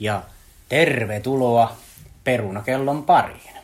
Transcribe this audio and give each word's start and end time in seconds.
ja 0.00 0.22
tervetuloa 0.68 1.76
Perunakellon 2.24 3.04
pariin. 3.04 3.54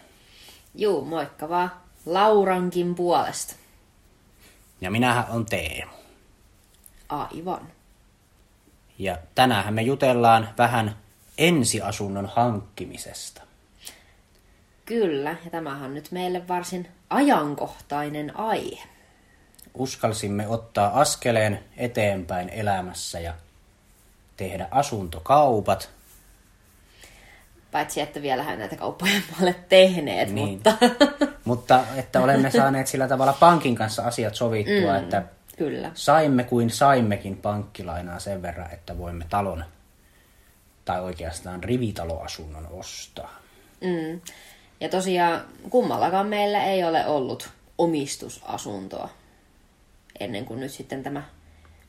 Juu, 0.74 1.04
moikka 1.04 1.48
vaan 1.48 1.72
Laurankin 2.06 2.94
puolesta. 2.94 3.54
Ja 4.80 4.90
minähän 4.90 5.24
on 5.28 5.46
Teemu. 5.46 5.92
Aivan. 7.08 7.72
Ja 8.98 9.18
tänään 9.34 9.74
me 9.74 9.82
jutellaan 9.82 10.48
vähän 10.58 10.96
ensiasunnon 11.38 12.26
hankkimisesta. 12.26 13.42
Kyllä, 14.84 15.36
ja 15.44 15.50
tämähän 15.50 15.82
on 15.82 15.94
nyt 15.94 16.12
meille 16.12 16.48
varsin 16.48 16.88
ajankohtainen 17.10 18.36
aihe. 18.36 18.82
Uskalsimme 19.74 20.48
ottaa 20.48 21.00
askeleen 21.00 21.64
eteenpäin 21.76 22.48
elämässä 22.48 23.20
ja 23.20 23.34
tehdä 24.36 24.68
asuntokaupat. 24.70 25.90
Paitsi, 27.72 28.00
että 28.00 28.22
vielähän 28.22 28.58
näitä 28.58 28.76
kauppoja 28.76 29.12
emme 29.12 29.42
ole 29.42 29.54
tehneet, 29.68 30.32
Niin. 30.32 30.48
mutta 30.48 30.78
Mutta 31.44 31.84
että 31.96 32.20
olemme 32.20 32.50
saaneet 32.50 32.86
sillä 32.86 33.08
tavalla 33.08 33.32
pankin 33.32 33.74
kanssa 33.74 34.02
asiat 34.02 34.34
sovittua, 34.34 34.92
mm. 34.92 34.98
että 34.98 35.22
kyllä. 35.56 35.90
saimme 35.94 36.44
kuin 36.44 36.70
saimmekin 36.70 37.36
pankkilainaa 37.36 38.18
sen 38.18 38.42
verran, 38.42 38.72
että 38.72 38.98
voimme 38.98 39.24
talon 39.28 39.64
tai 40.84 41.00
oikeastaan 41.00 41.64
rivitaloasunnon 41.64 42.68
ostaa. 42.70 43.40
Mm. 43.80 44.20
Ja 44.80 44.88
tosiaan 44.88 45.40
kummallakaan 45.70 46.26
meillä 46.26 46.64
ei 46.64 46.84
ole 46.84 47.06
ollut 47.06 47.50
omistusasuntoa 47.78 49.08
ennen 50.20 50.44
kuin 50.44 50.60
nyt 50.60 50.72
sitten 50.72 51.02
tämä 51.02 51.22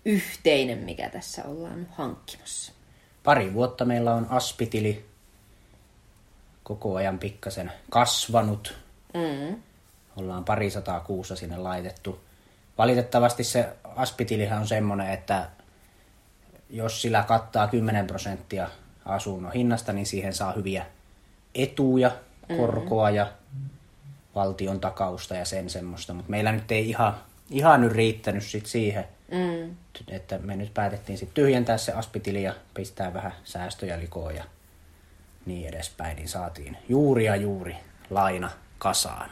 yhteinen, 0.05 0.77
mikä 0.77 1.09
tässä 1.09 1.43
ollaan 1.45 1.87
hankkimassa. 1.91 2.71
Pari 3.23 3.53
vuotta 3.53 3.85
meillä 3.85 4.13
on 4.13 4.27
aspitili 4.29 5.05
koko 6.67 6.95
ajan 6.95 7.19
pikkasen 7.19 7.71
kasvanut. 7.89 8.77
Mm. 9.13 9.61
Ollaan 10.15 10.45
pari 10.45 10.69
sataa 10.69 10.99
kuussa 10.99 11.35
sinne 11.35 11.57
laitettu. 11.57 12.19
Valitettavasti 12.77 13.43
se 13.43 13.69
aspitilihän 13.95 14.59
on 14.59 14.67
semmoinen, 14.67 15.09
että 15.09 15.49
jos 16.69 17.01
sillä 17.01 17.23
kattaa 17.23 17.67
10 17.67 18.07
prosenttia 18.07 18.69
asunnon 19.05 19.51
hinnasta, 19.51 19.93
niin 19.93 20.05
siihen 20.05 20.33
saa 20.33 20.51
hyviä 20.51 20.85
etuja, 21.55 22.11
korkoa 22.57 23.09
ja 23.09 23.27
valtion 24.35 24.79
takausta 24.79 25.35
ja 25.35 25.45
sen 25.45 25.69
semmoista. 25.69 26.13
Mutta 26.13 26.31
meillä 26.31 26.51
nyt 26.51 26.71
ei 26.71 26.89
ihan, 26.89 27.17
ihan 27.49 27.81
nyt 27.81 27.91
riittänyt 27.91 28.43
sit 28.43 28.65
siihen, 28.65 29.07
Mm. 29.31 29.75
että 30.07 30.37
me 30.37 30.55
nyt 30.55 30.73
päätettiin 30.73 31.17
sitten 31.17 31.43
tyhjentää 31.43 31.77
se 31.77 31.91
aspitili 31.91 32.43
ja 32.43 32.53
pistää 32.73 33.13
vähän 33.13 33.33
säästöjä 33.43 33.99
likoon 33.99 34.35
ja 34.35 34.43
niin 35.47 35.67
edespäin, 35.67 36.15
niin 36.15 36.27
saatiin 36.27 36.77
juuri 36.89 37.25
ja 37.25 37.35
juuri 37.35 37.75
laina 38.09 38.49
kasaan. 38.77 39.29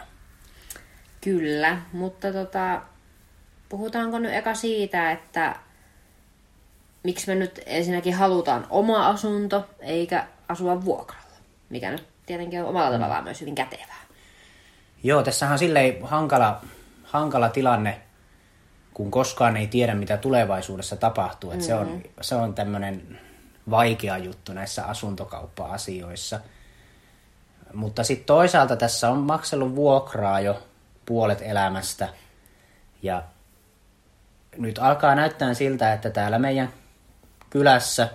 Kyllä, 1.22 1.78
mutta 1.94 2.34
tota, 2.34 2.82
puhutaanko 3.70 4.20
nyt 4.20 4.34
eka 4.34 4.54
siitä, 4.54 5.12
että 5.12 5.56
miksi 7.04 7.28
me 7.28 7.36
nyt 7.36 7.60
ensinnäkin 7.66 8.14
halutaan 8.14 8.68
oma 8.70 9.08
asunto 9.08 9.70
eikä 9.80 10.28
asua 10.50 10.86
vuokralla, 10.86 11.38
mikä 11.70 11.92
nyt 11.92 12.08
tietenkin 12.26 12.62
on 12.62 12.70
omalla 12.70 12.92
tavallaan 12.92 13.24
myös 13.24 13.42
hyvin 13.42 13.56
kätevää. 13.56 14.06
Joo, 15.04 15.24
tässähän 15.24 15.54
on 15.54 15.60
silleen 15.60 16.04
hankala, 16.04 16.62
hankala 17.04 17.50
tilanne, 17.50 18.02
kun 18.94 19.12
koskaan 19.12 19.58
ei 19.58 19.68
tiedä, 19.68 19.96
mitä 19.96 20.18
tulevaisuudessa 20.18 20.96
tapahtuu. 20.96 21.50
Mm-hmm. 21.50 21.66
Se 21.66 21.76
on, 21.76 22.02
se 22.22 22.36
on 22.36 22.54
tämmöinen 22.54 23.20
vaikea 23.70 24.18
juttu 24.18 24.54
näissä 24.54 24.86
asuntokauppa-asioissa. 24.86 26.40
Mutta 27.74 28.04
sitten 28.04 28.26
toisaalta 28.26 28.76
tässä 28.76 29.10
on 29.10 29.18
maksellut 29.18 29.76
vuokraa 29.76 30.40
jo 30.40 30.64
puolet 31.06 31.42
elämästä. 31.42 32.10
Ja 33.04 33.24
nyt 34.58 34.80
alkaa 34.80 35.16
näyttää 35.16 35.54
siltä, 35.54 35.94
että 35.94 36.10
täällä 36.10 36.40
meidän 36.40 36.74
kylässä, 37.50 38.10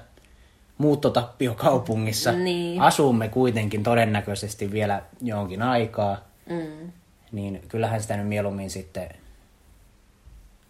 muuttotappiokaupungissa, 0.79 2.33
Niin. 2.33 2.81
asumme 2.83 3.29
kuitenkin 3.29 3.83
todennäköisesti 3.83 4.71
vielä 4.71 5.03
jonkin 5.21 5.63
aikaa. 5.63 6.17
Mm. 6.51 6.93
Niin 7.33 7.63
kyllähän 7.69 8.03
sitä 8.03 8.17
nyt 8.17 8.29
mieluummin 8.29 8.71
sitten 8.71 9.09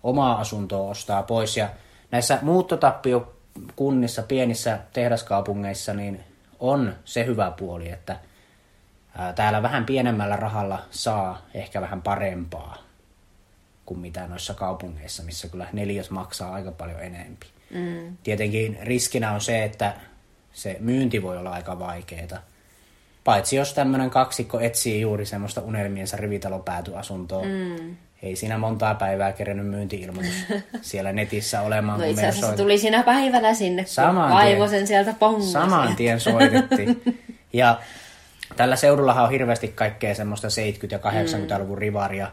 omaa 0.03 0.41
asuntoa 0.41 0.91
ostaa 0.91 1.23
pois. 1.23 1.57
Ja 1.57 1.69
näissä 2.11 2.39
muuttotappiokunnissa, 3.55 4.23
pienissä 4.23 4.79
tehdaskaupungeissa, 4.93 5.95
niin 5.95 6.21
on 6.59 6.95
se 7.05 7.27
hyvä 7.27 7.51
puoli, 7.51 7.89
että 7.89 8.17
ää, 9.19 9.33
täällä 9.33 9.63
vähän 9.63 9.85
pienemmällä 9.85 10.37
rahalla 10.37 10.83
saa 10.91 11.47
ehkä 11.55 11.81
vähän 11.81 12.03
parempaa 12.03 12.79
kuin 13.87 14.01
mitä 14.01 14.27
noissa 14.27 14.55
kaupungeissa, 14.55 15.23
missä 15.23 15.49
kyllä 15.49 15.67
neliöt 15.73 16.11
maksaa 16.11 16.53
aika 16.53 16.73
paljon 16.73 17.01
enempi. 17.01 17.47
Mm. 17.71 18.17
Tietenkin 18.23 18.79
riskinä 18.83 19.33
on 19.33 19.41
se, 19.41 19.65
että 19.65 19.95
se 20.53 20.77
myynti 20.81 21.23
voi 21.23 21.37
olla 21.37 21.51
aika 21.51 21.79
vaikeaa. 21.79 22.43
Paitsi 23.25 23.57
jos 23.57 23.75
tämmöinen 23.75 24.11
kaksikko 24.11 24.61
etsii 24.61 25.01
juuri 25.01 25.27
semmoista 25.27 25.61
unelmiensa 25.61 26.17
rivitalopäätyasuntoa. 26.17 27.43
Mm. 27.45 27.97
Ei 28.23 28.37
siinä 28.37 28.59
montaa 28.59 28.95
päivää 28.95 29.33
kerennyt 29.33 29.67
myynti-ilmoitus 29.67 30.33
siellä 30.81 31.13
netissä 31.13 31.61
olemaan. 31.61 32.01
No 32.01 32.07
itse 32.07 32.27
asiassa 32.27 32.53
soit- 32.53 32.57
tuli 32.57 32.79
siinä 32.79 33.03
päivänä 33.03 33.55
sinne, 33.55 33.83
kun 33.83 33.93
Saman 33.93 34.31
kaivo 34.33 34.59
tien. 34.59 34.71
sen 34.71 34.87
sieltä 34.87 35.15
pongosta. 35.19 35.53
Saman 35.53 35.97
tien 35.97 36.21
soitettiin. 36.21 37.03
ja 37.53 37.81
tällä 38.57 38.77
seudullahan 38.77 39.25
on 39.25 39.31
hirveästi 39.31 39.69
kaikkea 39.69 40.15
semmoista 40.15 40.49
70- 40.49 40.51
ja 40.91 40.99
80-luvun 40.99 41.79
rivaria. 41.79 42.31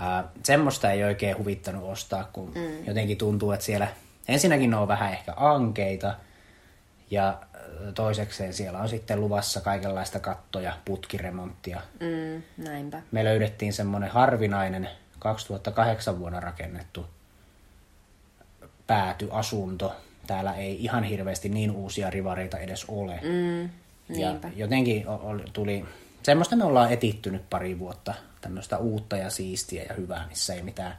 Ää, 0.00 0.24
semmoista 0.42 0.90
ei 0.92 1.04
oikein 1.04 1.38
huvittanut 1.38 1.84
ostaa, 1.92 2.30
kun 2.32 2.52
mm. 2.54 2.84
jotenkin 2.86 3.18
tuntuu, 3.18 3.52
että 3.52 3.66
siellä 3.66 3.88
ensinnäkin 4.28 4.70
ne 4.70 4.76
on 4.76 4.88
vähän 4.88 5.12
ehkä 5.12 5.32
ankeita. 5.36 6.14
Ja 7.10 7.38
toisekseen 7.94 8.52
siellä 8.54 8.78
on 8.78 8.88
sitten 8.88 9.20
luvassa 9.20 9.60
kaikenlaista 9.60 10.20
kattoja, 10.20 10.72
putkiremonttia. 10.84 11.80
Mm, 12.00 12.42
näinpä. 12.68 13.02
Me 13.10 13.24
löydettiin 13.24 13.72
semmoinen 13.72 14.10
harvinainen 14.10 14.88
2008 15.18 16.18
vuonna 16.18 16.40
rakennettu 16.40 17.06
päätyasunto. 18.86 19.92
Täällä 20.26 20.54
ei 20.54 20.84
ihan 20.84 21.04
hirveästi 21.04 21.48
niin 21.48 21.70
uusia 21.70 22.10
rivareita 22.10 22.58
edes 22.58 22.84
ole. 22.88 23.20
Mm, 23.22 23.70
ja 24.18 24.34
jotenkin 24.56 25.06
tuli, 25.52 25.84
semmoista 26.22 26.56
me 26.56 26.64
ollaan 26.64 26.92
etitty 26.92 27.30
nyt 27.30 27.50
pari 27.50 27.78
vuotta, 27.78 28.14
tämmöistä 28.40 28.78
uutta 28.78 29.16
ja 29.16 29.30
siistiä 29.30 29.82
ja 29.88 29.94
hyvää, 29.94 30.26
missä 30.28 30.54
ei 30.54 30.62
mitään 30.62 30.96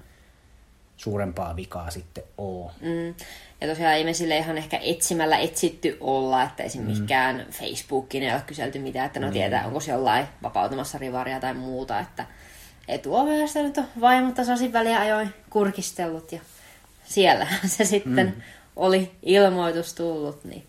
suurempaa 0.98 1.56
vikaa 1.56 1.92
sitten 1.92 2.24
ole. 2.38 2.72
Mm. 2.82 3.16
Ja 3.62 3.68
tosiaan 3.68 3.94
ei 3.94 4.04
me 4.04 4.14
sille 4.14 4.38
ihan 4.38 4.58
ehkä 4.58 4.80
etsimällä 4.84 5.38
etsitty 5.38 5.98
olla, 6.00 6.44
että 6.44 6.64
esim. 6.64 6.82
Mm. 6.82 6.88
mikään 6.88 7.46
Facebookiin 7.52 8.24
ei 8.24 8.34
ole 8.34 8.42
kyselty 8.48 8.80
mitään, 8.80 9.06
että 9.06 9.20
no 9.20 9.26
Niin. 9.26 9.34
tietää, 9.34 9.66
onko 9.66 9.80
se 9.80 9.92
jollain 9.92 10.28
vapautumassa 10.44 10.98
rivaria 10.98 11.40
tai 11.40 11.54
muuta, 11.54 12.00
että 12.00 12.26
etuovesta 12.90 13.60
nyt 13.64 13.78
on 13.78 13.86
vaimo 14.02 14.32
tasaisin 14.32 14.74
väliä 14.74 15.00
ajoin 15.00 15.34
kurkistellut 15.50 16.32
ja 16.32 16.40
siellähän 17.06 17.70
se 17.70 17.86
sitten 17.86 18.26
Mm. 18.28 18.42
oli 18.76 19.12
ilmoitus 19.24 19.94
tullut, 19.94 20.44
niin. 20.46 20.64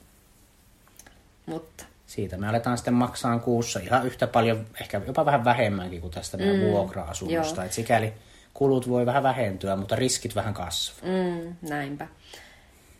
Mutta 1.46 1.84
Siitä 2.06 2.36
me 2.36 2.48
aletaan 2.48 2.78
sitten 2.78 2.94
maksaa 2.94 3.38
kuussa 3.38 3.80
ihan 3.80 4.06
yhtä 4.06 4.26
paljon, 4.26 4.66
ehkä 4.80 5.00
jopa 5.06 5.24
vähän 5.24 5.44
vähemmänkin 5.44 6.00
kuin 6.00 6.10
tästä 6.10 6.36
meidän 6.36 6.56
mm, 6.56 6.62
vuokra-asunnosta. 6.62 7.64
Et 7.64 7.72
sikäli 7.72 8.12
kulut 8.54 8.88
voi 8.88 9.06
vähän 9.06 9.22
vähentyä, 9.22 9.76
mutta 9.76 9.96
riskit 9.96 10.34
vähän 10.34 10.54
kasvaa. 10.54 11.10
mm, 11.10 11.54
näinpä. 11.68 12.06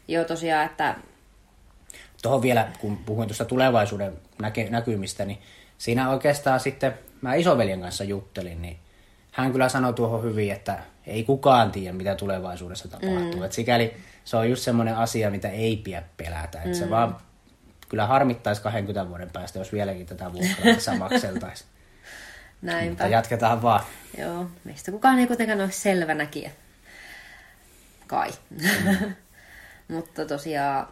Joo 0.09 0.25
tosiaan, 0.25 0.67
että 0.67 0.95
Tuohon 2.23 2.43
vielä, 2.43 2.69
kun 2.81 2.97
puhuin 2.97 3.29
tuosta 3.29 3.45
tulevaisuuden 3.45 4.13
näke- 4.43 4.71
näkymistä, 4.71 5.25
niin 5.25 5.39
siinä 5.79 6.11
oikeastaan 6.11 6.61
sitten 6.61 6.95
mä 7.21 7.35
isoveljen 7.35 7.81
kanssa 7.81 8.05
juttelin, 8.05 8.63
niin 8.63 8.79
hän 9.41 9.53
kyllä 9.53 9.69
sanoi 9.69 9.93
tuohon 9.93 10.23
hyvin, 10.23 10.53
että 10.53 10.79
ei 11.07 11.25
kukaan 11.25 11.73
tiedä, 11.73 11.93
mitä 11.93 12.15
tulevaisuudessa 12.15 12.89
tapahtuu. 12.89 13.37
Mm. 13.37 13.43
Et 13.43 13.53
sikäli 13.53 13.97
se 14.25 14.37
on 14.37 14.51
just 14.51 14.63
semmoinen 14.63 14.97
asia, 14.97 15.31
mitä 15.31 15.49
ei 15.49 15.77
pidä 15.77 16.03
pelätä. 16.17 16.59
Et 16.59 16.67
mm. 16.67 16.75
Se 16.75 16.91
vaan 16.91 17.17
kyllä 17.89 18.07
harmittaisi 18.07 18.63
20 18.63 19.09
vuoden 19.09 19.31
päästä, 19.31 19.59
jos 19.59 19.73
vieläkin 19.73 20.07
tätä 20.07 20.33
vuokraa 20.33 20.97
makseltaisiin. 20.99 21.71
näinpä. 22.63 22.91
Mutta 22.91 23.07
jatketaan 23.07 23.63
vaan. 23.63 23.85
Joo, 24.19 24.47
meistä 24.65 24.91
kukaan 24.91 25.19
ei 25.19 25.27
kuitenkaan 25.27 25.61
ole 25.61 25.71
selvänäkijä. 25.71 26.51
Kai. 28.07 28.31
mutta 29.95 30.27
tosiaan, 30.27 30.89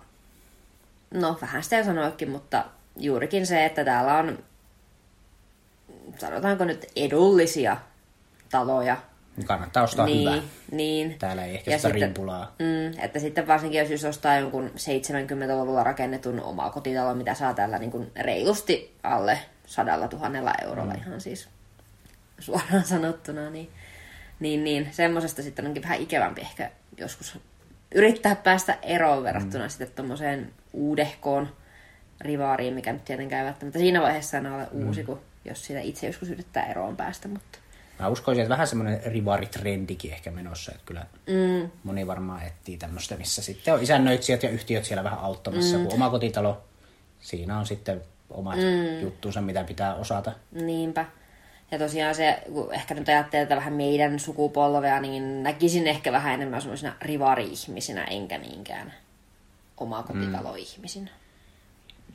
no 1.11 1.39
vähän 1.41 1.63
sitä 1.63 1.85
sanoikin, 1.85 2.31
mutta 2.31 2.65
juurikin 2.97 3.47
se, 3.47 3.65
että 3.65 3.85
täällä 3.85 4.15
on, 4.15 4.39
sanotaanko 6.19 6.65
nyt 6.65 6.87
edullisia 6.97 7.77
taloja 8.51 8.97
Kannattaa 9.47 9.83
ostaa 9.83 10.07
niin, 10.07 10.31
hyvä. 10.33 10.43
niin. 10.73 11.17
Täällä 11.19 11.45
ei 11.45 11.55
ehkä 11.55 11.71
Ja 11.71 11.79
sitä 11.79 11.89
sitten- 11.89 12.03
rimpulaa. 12.09 12.55
Mm, 12.59 12.99
että 13.05 13.19
sitten 13.19 13.47
varsinkin 13.47 13.91
jos 13.91 14.05
ostaa 14.05 14.37
jonkun 14.37 14.71
70-luvulla 14.77 15.85
rakennetun 15.85 16.41
oma 16.41 16.71
kotitalo, 16.71 17.15
mitä 17.15 17.35
saa 17.35 17.55
tällä 17.55 17.79
niin 17.79 17.91
kuin 17.91 18.11
reilusti 18.21 18.97
alle 19.03 19.39
sadalla 19.67 20.09
tuhannella 20.09 20.53
eurolla 20.63 20.93
mm. 20.95 21.01
ihan 21.01 21.21
siis 21.21 21.49
suoraan 22.39 22.85
sanottuna, 22.95 23.51
niin, 23.51 23.71
niin, 24.41 24.65
niin 24.65 24.89
semmoisesta 24.91 25.43
sitten 25.43 25.67
onkin 25.67 25.83
vähän 25.83 26.01
ikävämpi 26.01 26.41
ehkä 26.41 26.71
joskus 26.97 27.39
yrittää 27.95 28.35
päästä 28.37 28.79
eroon 28.83 29.23
verrattuna 29.25 29.65
mm. 29.65 29.69
sitten 29.71 29.89
tuommoiseen 29.97 30.53
uudehkoon 30.73 31.49
rivaariin, 32.21 32.75
mikä 32.75 32.93
nyt 32.93 33.05
tietenkään 33.05 33.41
ei 33.41 33.47
välttämättä 33.47 33.79
siinä 33.79 34.03
vaiheessa 34.03 34.39
enää 34.39 34.55
ole 34.55 34.69
uusi, 34.73 35.05
kun 35.05 35.21
jos 35.45 35.65
siitä 35.67 35.81
itse 35.81 36.07
joskus 36.07 36.31
yrittää 36.31 36.67
eroon 36.67 36.97
päästä, 36.97 37.29
mutta 37.29 37.59
Mä 37.99 38.09
uskoisin, 38.09 38.43
että 38.43 38.53
vähän 38.53 38.67
semmoinen 38.67 39.01
rivaritrendikin 39.07 40.13
ehkä 40.13 40.31
menossa, 40.31 40.73
että 40.73 40.85
kyllä 40.87 41.07
mm. 41.27 41.71
moni 41.85 42.07
varmaan 42.07 42.43
etsii 42.43 42.77
tämmöistä, 42.77 43.17
missä 43.17 43.43
sitten 43.43 43.75
on 43.75 43.83
isännöitsijät 43.83 44.43
ja 44.43 44.51
yhtiöt 44.51 44.85
siellä 44.85 45.05
vähän 45.05 45.19
auttamassa, 45.19 45.79
mm. 45.79 45.85
kun 45.85 45.95
oma 45.95 46.11
kotitalo, 46.11 46.63
siinä 47.21 47.59
on 47.59 47.67
sitten 47.67 48.03
omat 48.31 48.57
mm. 48.57 49.01
juttunsa, 49.01 49.41
mitä 49.41 49.65
pitää 49.65 49.95
osata. 49.95 50.33
Niinpä. 50.53 51.05
Ja 51.71 51.79
tosiaan 51.79 52.15
se, 52.15 52.43
kun 52.53 52.75
ehkä 52.75 52.95
nyt 52.95 53.09
ajattelee 53.09 53.47
tätä 53.47 53.57
vähän 53.57 53.73
meidän 53.73 54.19
sukupolvea, 54.19 55.01
niin 55.01 55.43
näkisin 55.43 55.87
ehkä 55.87 56.13
vähän 56.13 56.35
enemmän 56.35 56.63
semmoisina 56.63 56.97
rivari-ihmisinä, 57.01 58.05
enkä 58.05 58.39
niinkään 58.39 58.95
omakotitaloihmisinä. 59.77 61.11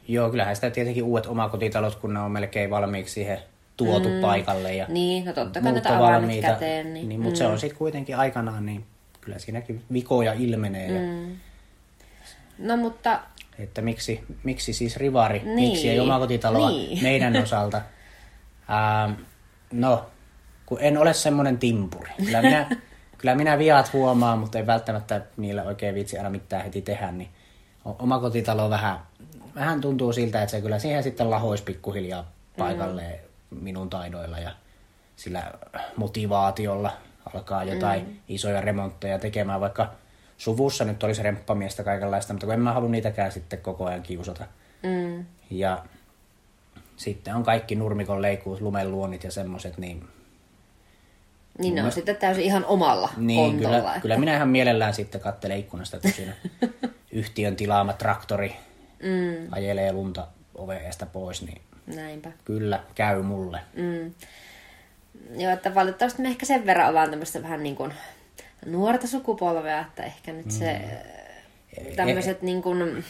Joo, 0.08 0.30
kyllähän 0.30 0.56
sitä 0.56 0.70
tietenkin 0.70 1.04
uudet 1.04 1.26
omakotitalot, 1.26 1.96
kun 1.96 2.14
ne 2.14 2.20
on 2.20 2.32
melkein 2.32 2.70
valmiiksi 2.70 3.14
siihen 3.14 3.40
tuotu 3.78 4.10
mm. 4.10 4.22
paikalle 4.22 4.76
ja 4.76 4.86
Niin, 4.90 5.26
no 5.26 5.34
totta 5.34 5.62
kai 5.62 5.72
näitä 5.72 5.98
avaimet 5.98 6.42
käteen. 6.42 6.94
Niin, 6.94 7.10
niin 7.10 7.22
mutta 7.22 7.38
se 7.38 7.46
on 7.46 7.60
sitten 7.60 7.78
kuitenkin 7.78 8.18
aikanaan, 8.18 8.66
niin 8.66 8.86
kyllä 9.22 9.40
siinäkin 9.40 9.84
vikoja 9.94 10.34
ilmenee. 10.34 10.88
Ja, 10.92 11.02
Mm. 11.02 11.36
No 12.58 12.78
mutta 12.78 13.20
että 13.60 13.82
miksi, 13.82 14.24
miksi 14.44 14.74
siis 14.74 14.98
rivari, 14.98 15.40
Niin, 15.40 15.56
miksi 15.56 15.90
ei 15.90 16.00
omakotitaloa 16.00 16.70
niin. 16.70 17.04
meidän 17.08 17.36
osalta. 17.44 17.82
Ähm, 18.70 19.12
no, 19.72 20.06
kun 20.66 20.78
en 20.82 20.98
ole 20.98 21.14
semmoinen 21.14 21.58
timpuri. 21.58 22.12
Kyllä 22.26 22.42
minä, 22.42 22.70
kyllä 23.18 23.36
minä 23.36 23.58
viat 23.58 23.94
huomaan, 23.94 24.40
mutta 24.40 24.60
en 24.60 24.68
välttämättä 24.68 25.22
niillä 25.38 25.64
oikein 25.64 25.96
viitsi 25.96 26.18
aina 26.18 26.30
mitään 26.30 26.64
heti 26.64 26.82
tehdä, 26.82 27.12
niin 27.12 27.30
omakotitalo 27.86 28.70
vähän, 28.70 29.00
vähän 29.56 29.82
tuntuu 29.82 30.14
siltä, 30.14 30.44
että 30.44 30.52
se 30.52 30.62
kyllä 30.62 30.80
siihen 30.80 31.04
sitten 31.04 31.30
lahoisi 31.30 31.64
pikkuhiljaa 31.64 32.32
paikalleen 32.58 33.20
minun 33.62 33.90
taidoilla 33.90 34.40
ja 34.40 34.52
sillä 35.16 35.52
motivaatiolla 35.98 36.92
alkaa 37.34 37.64
jotain 37.64 38.06
mm. 38.06 38.14
isoja 38.28 38.62
remontteja 38.62 39.20
tekemään, 39.20 39.62
vaikka 39.62 39.92
suvussa 40.38 40.86
nyt 40.86 41.04
olisi 41.04 41.24
remppamiestä 41.24 41.84
kaikenlaista, 41.84 42.34
mutta 42.34 42.46
kun 42.46 42.54
en 42.54 42.60
mä 42.60 42.74
halua 42.74 42.90
niitäkään 42.90 43.32
sitten 43.32 43.60
koko 43.62 43.86
ajan 43.86 44.04
kiusata. 44.04 44.46
mm, 44.84 45.26
Ja 45.50 45.86
sitten 46.96 47.36
on 47.36 47.44
kaikki 47.44 47.76
nurmikon 47.76 48.22
leikkuut, 48.22 48.62
lumenluonnit 48.62 49.24
ja 49.24 49.32
semmoset, 49.32 49.78
niin, 49.78 50.08
niin 51.60 51.76
ne 51.76 51.84
on 51.84 51.92
sitten 51.92 52.16
täysin 52.16 52.44
ihan 52.44 52.66
omalla 52.66 53.10
niin 53.18 53.52
kontolla. 53.52 53.78
kyllä, 53.78 54.00
kyllä 54.02 54.18
minä 54.18 54.36
ihan 54.36 54.50
mielellään 54.50 54.94
sitten 54.94 55.22
kattelen 55.22 55.58
ikkunasta, 55.60 56.00
kun 56.00 56.12
siinä 56.12 56.34
yhtiön 57.12 57.56
tilaama 57.56 57.94
traktori 57.94 58.56
Mm, 59.04 59.48
ajelee 59.52 59.92
lunta 59.92 60.28
oveesta 60.56 61.06
pois, 61.06 61.42
niin 61.42 61.62
näinpä. 61.86 62.32
kyllä 62.46 62.84
käy 62.96 63.22
mulle. 63.22 63.60
Mm. 63.74 64.14
Joo, 65.42 65.52
että 65.52 65.76
valitettavasti 65.76 66.22
me 66.22 66.28
ehkä 66.28 66.46
sen 66.46 66.66
verran 66.66 66.90
ollaan 66.90 67.10
tämmöistä 67.10 67.44
vähän 67.44 67.64
niin 67.64 67.76
kuin 67.76 67.94
nuorta 68.66 69.08
sukupolvea, 69.08 69.82
että 69.82 70.04
ehkä 70.04 70.34
nyt 70.34 70.52
se 70.52 70.82
tämmöiset 71.96 72.42
niin 72.42 72.62
kuin, 72.62 73.04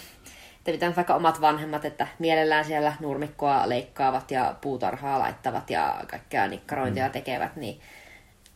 että 0.58 0.72
mitä 0.72 0.96
vaikka 0.96 1.16
omat 1.16 1.42
vanhemmat, 1.42 1.86
että 1.86 2.08
mielellään 2.20 2.66
siellä 2.66 2.94
nurmikkoa 3.00 3.70
leikkaavat 3.70 4.32
ja 4.32 4.56
puutarhaa 4.62 5.20
laittavat 5.20 5.70
ja 5.70 6.04
kaikkea 6.08 6.48
nikkarointia 6.48 7.10
tekevät, 7.10 7.56
niin 7.56 7.82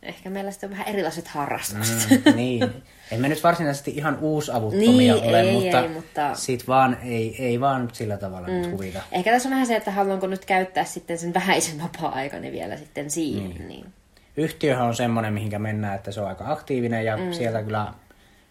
ehkä 0.02 0.30
meillä 0.30 0.50
sitten 0.50 0.66
on 0.66 0.70
vähän 0.70 0.88
erilaiset 0.88 1.28
harrastukset. 1.28 2.24
Mm, 2.24 2.36
niin. 2.36 2.82
Emme 3.10 3.28
nyt 3.28 3.42
varsinaisesti 3.42 3.90
ihan 3.90 4.18
uusavuttomia 4.20 5.14
Niin, 5.14 5.28
ole, 5.28 5.40
ei, 5.40 5.52
mutta, 5.52 5.82
ei, 5.82 5.88
mutta- 5.88 6.34
sit 6.34 6.68
vaan 6.68 6.98
ei, 7.02 7.44
ei 7.44 7.60
vaan 7.60 7.88
sillä 7.92 8.16
tavalla 8.16 8.48
mm. 8.48 8.54
nyt 8.54 8.70
huvita. 8.70 9.02
Ehkä 9.12 9.30
tässä 9.30 9.48
on 9.48 9.50
vähän 9.50 9.66
se, 9.66 9.76
että 9.76 9.90
haluanko 9.90 10.26
nyt 10.26 10.44
käyttää 10.44 10.84
sitten 10.84 11.18
sen 11.18 11.34
vähäisen 11.34 11.82
vapaa-aikani 11.82 12.52
vielä 12.52 12.76
sitten 12.76 13.10
siihen. 13.10 13.50
Niin. 13.50 13.68
niin. 13.68 13.92
Yhtiöhän 14.36 14.86
on 14.86 14.96
semmoinen, 14.96 15.32
mihinkä 15.32 15.58
mennään, 15.58 15.94
että 15.94 16.12
se 16.12 16.20
on 16.20 16.28
aika 16.28 16.52
aktiivinen 16.52 17.04
ja 17.04 17.16
mm. 17.16 17.32
sieltä 17.32 17.62
kyllä 17.62 17.94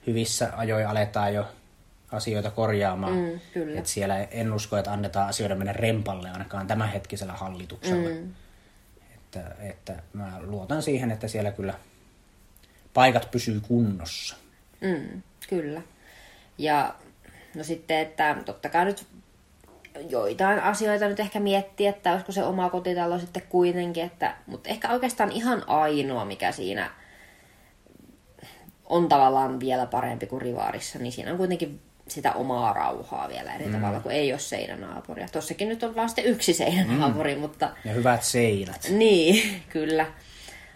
hyvissä 0.07 0.49
ajoin 0.55 0.87
aletaan 0.87 1.33
jo 1.33 1.47
asioita 2.11 2.51
korjaamaan. 2.51 3.13
Mm, 3.13 3.39
kyllä. 3.53 3.79
Et 3.79 3.85
siellä 3.85 4.17
en 4.23 4.53
usko, 4.53 4.77
että 4.77 4.91
annetaan 4.91 5.29
asioiden 5.29 5.57
mennä 5.57 5.73
rempalle 5.73 6.29
ainakaan 6.29 6.67
tämänhetkisellä 6.67 7.33
hallituksella. 7.33 8.09
Mm. 8.09 8.33
Että, 9.27 9.55
että 9.59 10.03
mä 10.13 10.39
luotan 10.41 10.81
siihen, 10.81 11.11
että 11.11 11.27
siellä 11.27 11.51
kyllä 11.51 11.73
paikat 12.93 13.31
pysyy 13.31 13.59
kunnossa. 13.59 14.35
Mm, 14.81 15.21
kyllä. 15.49 15.81
Ja 16.57 16.95
no 17.55 17.63
sitten, 17.63 17.97
että 17.99 18.37
totta 18.45 18.69
kai 18.69 18.85
nyt 18.85 19.05
joitain 20.09 20.59
asioita 20.59 21.07
nyt 21.07 21.19
ehkä 21.19 21.39
miettiä, 21.39 21.89
että 21.89 22.11
olisiko 22.11 22.31
se 22.31 22.43
oma 22.43 22.69
kotitalo 22.69 23.19
sitten 23.19 23.43
kuitenkin, 23.49 24.03
että, 24.03 24.35
mutta 24.45 24.69
ehkä 24.69 24.89
oikeastaan 24.89 25.31
ihan 25.31 25.69
ainoa, 25.69 26.25
mikä 26.25 26.51
siinä 26.51 26.91
on 28.85 29.09
tavallaan 29.09 29.59
vielä 29.59 29.85
parempi 29.85 30.27
kuin 30.27 30.41
rivaarissa, 30.41 30.99
niin 30.99 31.11
siinä 31.11 31.31
on 31.31 31.37
kuitenkin 31.37 31.81
sitä 32.11 32.33
omaa 32.33 32.73
rauhaa 32.73 33.29
vielä 33.29 33.53
eri 33.55 33.65
mm. 33.65 33.71
tavalla, 33.71 33.99
kun 33.99 34.11
ei 34.11 34.31
ole 34.33 34.39
seinänaapuria. 34.39 35.27
Tossakin 35.31 35.69
nyt 35.69 35.83
on 35.83 35.95
vaan 35.95 36.09
sitten 36.09 36.25
yksi 36.25 36.53
seinänaapuri, 36.53 37.35
mm. 37.35 37.41
mutta 37.41 37.69
Ja 37.85 37.93
hyvät 37.93 38.23
seinät. 38.23 38.87
niin, 38.89 39.61
kyllä. 39.69 40.05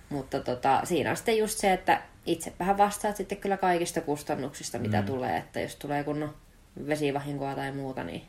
Mutta 0.10 0.40
tota, 0.40 0.82
siinä 0.84 1.10
on 1.10 1.18
sitten 1.18 1.38
just 1.38 1.58
se, 1.60 1.74
että 1.74 2.02
itse 2.26 2.54
vähän 2.60 2.78
vastaat 2.78 3.16
sitten 3.16 3.38
kyllä 3.38 3.58
kaikista 3.58 4.02
kustannuksista, 4.02 4.80
mitä 4.80 5.02
mm. 5.02 5.06
tulee. 5.08 5.38
Että 5.38 5.60
jos 5.60 5.76
tulee 5.76 6.04
kunnon 6.04 6.36
vesivahinkoa 6.88 7.56
tai 7.56 7.72
muuta, 7.72 8.04
niin 8.04 8.22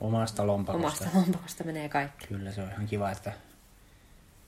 Omasta 0.00 0.46
lompakosta. 0.46 0.86
omasta 1.04 1.18
lompakosta 1.18 1.64
menee 1.64 1.88
kaikki. 1.88 2.26
Kyllä 2.26 2.52
se 2.52 2.62
on 2.62 2.68
ihan 2.70 2.86
kiva, 2.86 3.10
että 3.10 3.32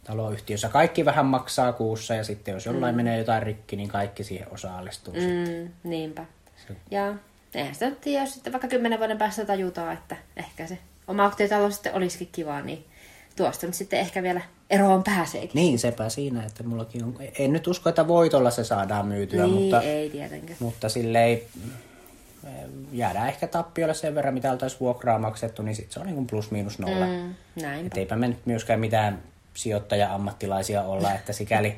taloyhtiössä 0.04 0.68
kaikki 0.68 1.04
vähän 1.04 1.26
maksaa 1.26 1.72
kuussa 1.72 2.14
ja 2.14 2.24
sitten 2.24 2.52
jos 2.52 2.66
jollain 2.66 2.94
mm. 2.94 2.96
menee 2.96 3.18
jotain 3.18 3.42
rikki, 3.42 3.76
niin 3.76 3.88
kaikki 3.88 4.24
siihen 4.24 4.48
osallistuu. 4.52 5.14
Mm. 5.14 5.20
Mm, 5.20 5.68
niinpä. 5.84 6.24
Se- 6.68 6.76
Ja 6.90 7.14
eihän 7.54 7.74
sitä 7.74 7.90
nyt 7.90 8.00
tiedä, 8.00 8.24
jos 8.24 8.34
sitten 8.34 8.52
vaikka 8.52 8.68
kymmenen 8.68 8.98
vuoden 8.98 9.18
päästä 9.18 9.44
tajutaan, 9.44 9.92
että 9.92 10.16
ehkä 10.36 10.66
se 10.66 10.78
oma 11.08 11.30
kotitalo 11.30 11.70
sitten 11.70 11.94
olisikin 11.94 12.28
kiva, 12.32 12.60
niin 12.60 12.84
tuosta 13.36 13.66
nyt 13.66 13.74
sitten 13.74 14.00
ehkä 14.00 14.22
vielä 14.22 14.40
eroon 14.70 15.02
pääseekin. 15.04 15.50
Niin, 15.54 15.78
sepä 15.78 16.08
siinä, 16.08 16.44
että 16.44 16.62
mullakin 16.62 17.04
on... 17.04 17.16
En 17.38 17.52
nyt 17.52 17.66
usko, 17.66 17.88
että 17.88 18.08
voitolla 18.08 18.50
se 18.50 18.64
saadaan 18.64 19.06
myytyä, 19.06 19.46
niin, 19.46 19.54
mutta, 19.54 19.82
ei 19.82 20.10
tietenkään. 20.10 20.56
mutta 20.60 20.88
silleen 20.88 21.40
mm, 21.54 21.70
jäädään 22.92 23.28
ehkä 23.28 23.46
tappiolle 23.46 23.94
sen 23.94 24.14
verran, 24.14 24.34
mitä 24.34 24.52
oltaisiin 24.52 24.80
vuokraa 24.80 25.18
maksettu, 25.18 25.62
niin 25.62 25.76
sit 25.76 25.92
se 25.92 26.00
on 26.00 26.06
niin 26.06 26.14
kuin 26.14 26.26
plus 26.26 26.50
miinus 26.50 26.78
nolla. 26.78 27.06
Mm. 27.06 27.12
Mm, 27.12 27.62
näinpä. 27.62 27.86
Et 27.86 27.96
eipä 27.96 28.16
me 28.16 28.28
nyt 28.28 28.46
myöskään 28.46 28.80
mitään 28.80 29.22
sijoittaja-ammattilaisia 29.54 30.82
olla, 30.82 31.12
että 31.12 31.32
sikäli 31.32 31.76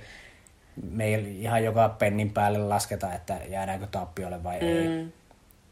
meillä 0.90 1.28
ihan 1.28 1.64
joka 1.64 1.88
pennin 1.88 2.30
päälle 2.30 2.58
lasketaan, 2.58 3.14
että 3.14 3.40
jäädäänkö 3.48 3.86
tappiolle 3.86 4.44
vai 4.44 4.56
ei. 4.56 5.06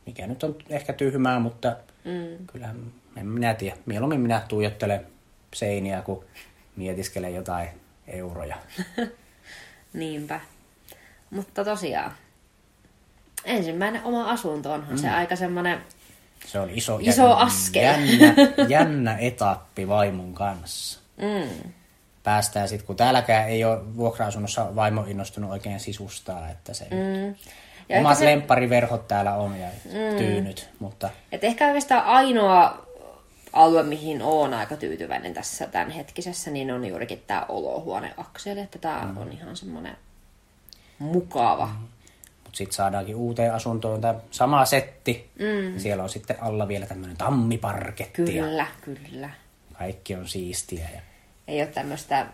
Mikä 0.06 0.26
nyt 0.26 0.42
on 0.42 0.56
ehkä 0.68 0.92
tyhmää, 0.92 1.38
mutta 1.38 1.76
mm. 2.04 2.46
kyllä 2.46 2.74
en 3.16 3.26
minä 3.26 3.54
tiedä. 3.54 3.76
Mieluummin 3.86 4.20
minä 4.20 4.42
tuijottelen 4.48 5.06
seiniä, 5.54 6.02
kun 6.02 6.24
mietiskelen 6.76 7.34
jotain 7.34 7.68
euroja. 8.06 8.56
Niinpä. 9.92 10.40
Mutta 11.30 11.64
tosiaan, 11.64 12.12
ensimmäinen 13.44 14.04
oma 14.04 14.30
asunto 14.30 14.72
onhan 14.72 14.92
mm. 14.94 14.98
se 14.98 15.10
aika 15.10 15.36
semmoinen, 15.36 15.80
Se 16.46 16.60
on 16.60 16.70
iso, 16.70 16.98
Iso 17.02 17.32
askel. 17.32 17.82
Jännä, 17.82 18.34
jännä 18.78 19.16
etappi 19.18 19.88
vaimon 19.88 20.34
kanssa. 20.34 21.00
mm, 21.16 21.70
Päästään 22.22 22.68
sitten, 22.68 22.86
kun 22.86 22.96
täälläkään 22.96 23.48
ei 23.48 23.64
ole 23.64 23.96
vuokra-asunnossa 23.96 24.76
vaimo 24.76 25.04
innostunut 25.04 25.50
oikein 25.50 25.80
sisustaa, 25.80 26.48
että 26.48 26.74
se 26.74 26.84
mm. 26.84 27.34
Ja 27.88 27.98
omat 27.98 28.18
se- 28.18 28.24
lemppariverhot 28.24 29.08
täällä 29.08 29.34
on 29.34 29.60
ja 29.60 29.68
mm. 29.84 30.18
tyynyt, 30.18 30.68
mutta 30.78 31.10
Et 31.32 31.44
ehkä 31.44 31.66
oikeastaan 31.66 32.04
ainoa 32.04 32.86
alue, 33.52 33.82
mihin 33.82 34.22
olen 34.22 34.54
aika 34.54 34.76
tyytyväinen 34.76 35.34
tässä 35.34 35.66
tämänhetkisessä, 35.66 36.50
niin 36.50 36.70
on 36.70 36.84
juurikin 36.84 37.22
tämä 37.26 37.46
olohuoneakseli, 37.48 38.60
että 38.60 38.78
tämä 38.78 39.00
mm. 39.02 39.16
on 39.16 39.32
ihan 39.32 39.56
semmoinen 39.56 39.96
mukava. 40.98 41.66
Mm. 41.66 41.86
Mutta 42.44 42.56
sitten 42.58 42.76
saadaankin 42.76 43.16
uuteen 43.16 43.54
asuntoon 43.54 44.00
tämä 44.00 44.14
sama 44.30 44.64
setti. 44.64 45.30
Mm. 45.38 45.74
Ja 45.74 45.80
siellä 45.80 46.02
on 46.02 46.08
sitten 46.08 46.42
alla 46.42 46.68
vielä 46.68 46.86
tämmöinen 46.86 47.16
tammiparketti 47.16 48.36
ja 48.36 48.44
Kyllä, 48.44 48.66
kyllä. 48.80 49.30
kaikki 49.78 50.14
on 50.14 50.28
siistiä. 50.28 50.88
Ja... 50.94 51.00
Ei 51.48 51.60
ole 51.60 51.66
tämmöistä, 51.66 52.26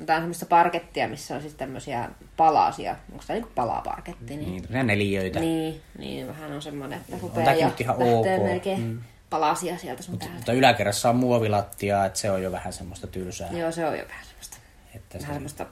No, 0.00 0.06
tää 0.06 0.16
on 0.16 0.22
semmoista 0.22 0.46
parkettia, 0.46 1.08
missä 1.08 1.34
on 1.34 1.40
siis 1.40 1.54
tämmöisiä 1.54 2.08
palasia. 2.36 2.96
Onko 3.12 3.24
tää 3.26 3.36
niinku 3.36 3.50
palaparketti? 3.54 4.36
Niin, 4.36 4.50
Niin, 4.50 4.64
ne 4.70 4.82
neliöitä. 4.82 5.40
niin, 5.40 5.80
niin 5.98 6.28
vähän 6.28 6.52
on 6.52 6.62
semmoinen, 6.62 7.00
että 7.00 7.16
rupeaa 7.22 7.54
jo 7.54 7.66
nyt 7.66 7.80
ihan 7.80 7.96
ok. 8.02 8.26
melkein 8.42 8.80
mm. 8.80 9.00
palasia 9.30 9.78
sieltä 9.78 10.02
sun 10.02 10.18
täältä. 10.18 10.36
Mutta 10.36 10.52
yläkerrassa 10.52 11.10
on 11.10 11.16
muovilattia, 11.16 12.04
että 12.04 12.18
se 12.18 12.30
on 12.30 12.42
jo 12.42 12.52
vähän 12.52 12.72
semmoista 12.72 13.06
tylsää. 13.06 13.48
Joo, 13.52 13.72
se 13.72 13.86
on 13.86 13.98
jo 13.98 14.04
vähän 14.08 14.24
semmoista. 14.24 14.56
Että 14.94 15.18
se, 15.18 15.22
Vähän 15.22 15.34
semmoista 15.34 15.66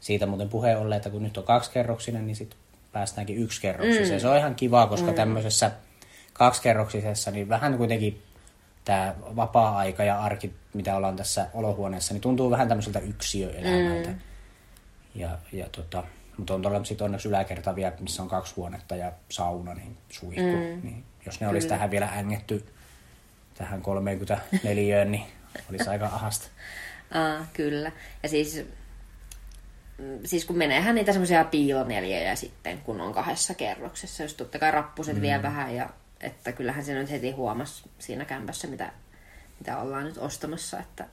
siitä 0.00 0.26
muuten 0.26 0.48
puhe 0.48 0.76
olleen, 0.76 0.96
että 0.96 1.10
kun 1.10 1.22
nyt 1.22 1.36
on 1.36 1.44
kaksikerroksinen, 1.44 2.26
niin 2.26 2.36
sitten 2.36 2.58
päästäänkin 2.92 3.36
yksikerroksiseen. 3.36 4.18
Mm. 4.18 4.20
Se 4.20 4.28
on 4.28 4.36
ihan 4.36 4.54
kiva, 4.54 4.86
koska 4.86 5.10
mm. 5.10 5.14
tämmöisessä 5.14 5.70
kaksikerroksisessa, 6.32 7.30
niin 7.30 7.48
vähän 7.48 7.76
kuitenkin 7.76 8.22
tämä 8.86 9.14
vapaa-aika 9.36 10.04
ja 10.04 10.20
arki, 10.20 10.54
mitä 10.74 10.96
ollaan 10.96 11.16
tässä 11.16 11.46
olohuoneessa, 11.54 12.14
niin 12.14 12.20
tuntuu 12.20 12.50
vähän 12.50 12.68
tämmöiseltä 12.68 12.98
yksiöelämältä. 12.98 14.10
Mm. 14.10 14.18
Ja, 15.14 15.38
ja 15.52 15.66
tota, 15.72 16.04
mutta 16.38 16.54
on 16.54 16.62
tuolla 16.62 16.84
sitten 16.84 17.04
onneksi 17.04 17.28
yläkerta 17.28 17.76
vielä, 17.76 17.92
missä 18.00 18.22
on 18.22 18.28
kaksi 18.28 18.54
huonetta 18.56 18.96
ja 18.96 19.12
sauna, 19.28 19.74
niin 19.74 19.96
suihku. 20.08 20.42
Mm. 20.42 20.80
Niin 20.82 21.04
jos 21.26 21.40
ne 21.40 21.48
olisi 21.48 21.68
tähän 21.68 21.90
vielä 21.90 22.06
ängetty 22.06 22.66
tähän 23.54 23.82
34, 23.82 25.04
niin 25.04 25.22
olisi 25.70 25.90
aika 25.90 26.06
ahasta. 26.06 26.46
Aa, 27.14 27.46
kyllä. 27.52 27.92
Ja 28.22 28.28
siis, 28.28 28.64
siis 30.24 30.44
kun 30.44 30.58
meneehän 30.58 30.94
niitä 30.94 31.12
semmoisia 31.12 31.44
piiloneliöjä 31.44 32.34
sitten, 32.34 32.78
kun 32.78 33.00
on 33.00 33.12
kahdessa 33.12 33.54
kerroksessa, 33.54 34.22
jos 34.22 34.34
totta 34.34 34.58
kai 34.58 34.70
rappuset 34.70 35.16
mm. 35.16 35.22
vie 35.22 35.42
vähän 35.42 35.74
ja 35.74 35.90
että 36.20 36.52
kyllähän 36.52 36.84
se 36.84 36.94
nyt 36.94 37.10
heti 37.10 37.30
huomasi 37.30 37.90
siinä 37.98 38.24
kämpässä, 38.24 38.68
mitä, 38.68 38.92
mitä 39.58 39.78
ollaan 39.78 40.04
nyt 40.04 40.18
ostamassa, 40.18 40.78
että 40.78 41.06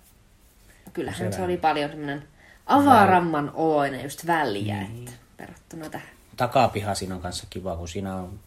kyllähän 0.93 1.31
se, 1.31 1.37
se 1.37 1.43
oli 1.43 1.57
paljon 1.57 1.89
semmoinen 1.89 2.23
avaramman 2.65 3.51
oloinen 3.53 4.03
just 4.03 4.27
väliä, 4.27 4.81
että 4.81 5.11
verrattuna 5.39 5.89
tähän. 5.89 6.07
Takapiha 6.37 6.95
siinä 6.95 7.15
on 7.15 7.21
kanssa 7.21 7.47
kiva, 7.49 7.77
kun 7.77 7.87
siinä 7.87 8.15
on 8.15 8.39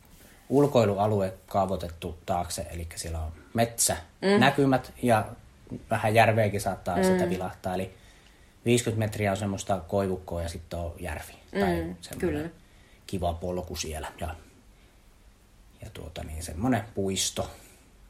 ulkoilualue 0.49 1.35
kaavoitettu 1.47 2.19
taakse, 2.27 2.67
eli 2.71 2.87
siellä 2.95 3.21
on 3.21 3.33
metsä, 3.55 3.97
mm. 4.23 4.41
näkymät 4.41 4.93
ja 5.03 5.25
vähän 5.91 6.15
järveäkin 6.15 6.61
saattaa 6.61 6.97
mm. 6.97 7.03
sitä 7.03 7.31
vilahtaa, 7.31 7.75
eli 7.75 7.95
50 8.65 8.99
metriä 8.99 9.31
on 9.31 9.37
semmoista 9.37 9.81
koivukkoa 9.89 10.43
ja 10.43 10.49
sitten 10.49 10.79
on 10.79 10.95
järvi. 11.01 11.33
Mm, 11.53 11.61
tai 11.61 12.19
kyllä. 12.19 12.49
kiva 13.07 13.33
polku 13.33 13.77
siellä. 13.77 14.09
Ja, 14.21 14.35
ja 15.85 15.91
tuota 15.91 16.25
niin, 16.25 16.43
semmoinen 16.43 16.83
puisto. 16.95 17.51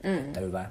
Mm. 0.04 0.18
Että 0.18 0.40
hyvä, 0.40 0.70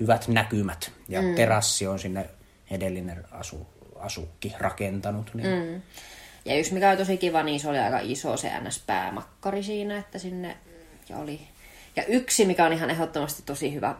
hyvät 0.00 0.28
näkymät. 0.28 0.92
Ja 1.08 1.22
mm. 1.22 1.34
terassi 1.34 1.86
on 1.86 1.98
sinne 1.98 2.30
edellinen 2.70 3.24
asu, 3.30 3.66
asukki 3.98 4.54
rakentanut. 4.58 5.34
Niin 5.34 5.48
mm. 5.48 5.82
Ja 6.44 6.58
yksi 6.58 6.74
mikä 6.74 6.88
oli 6.88 6.96
tosi 6.96 7.16
kiva, 7.16 7.42
niin 7.42 7.60
se 7.60 7.68
oli 7.68 7.78
aika 7.78 8.00
iso 8.02 8.36
se 8.36 8.48
NS-päämakkari 8.48 9.62
siinä, 9.62 9.98
että 9.98 10.18
sinne 10.18 10.56
ja 11.08 11.16
oli. 11.16 11.40
Ja 11.96 12.04
yksi, 12.04 12.44
mikä 12.44 12.66
on 12.66 12.72
ihan 12.72 12.90
ehdottomasti 12.90 13.42
tosi 13.46 13.74
hyvä 13.74 13.94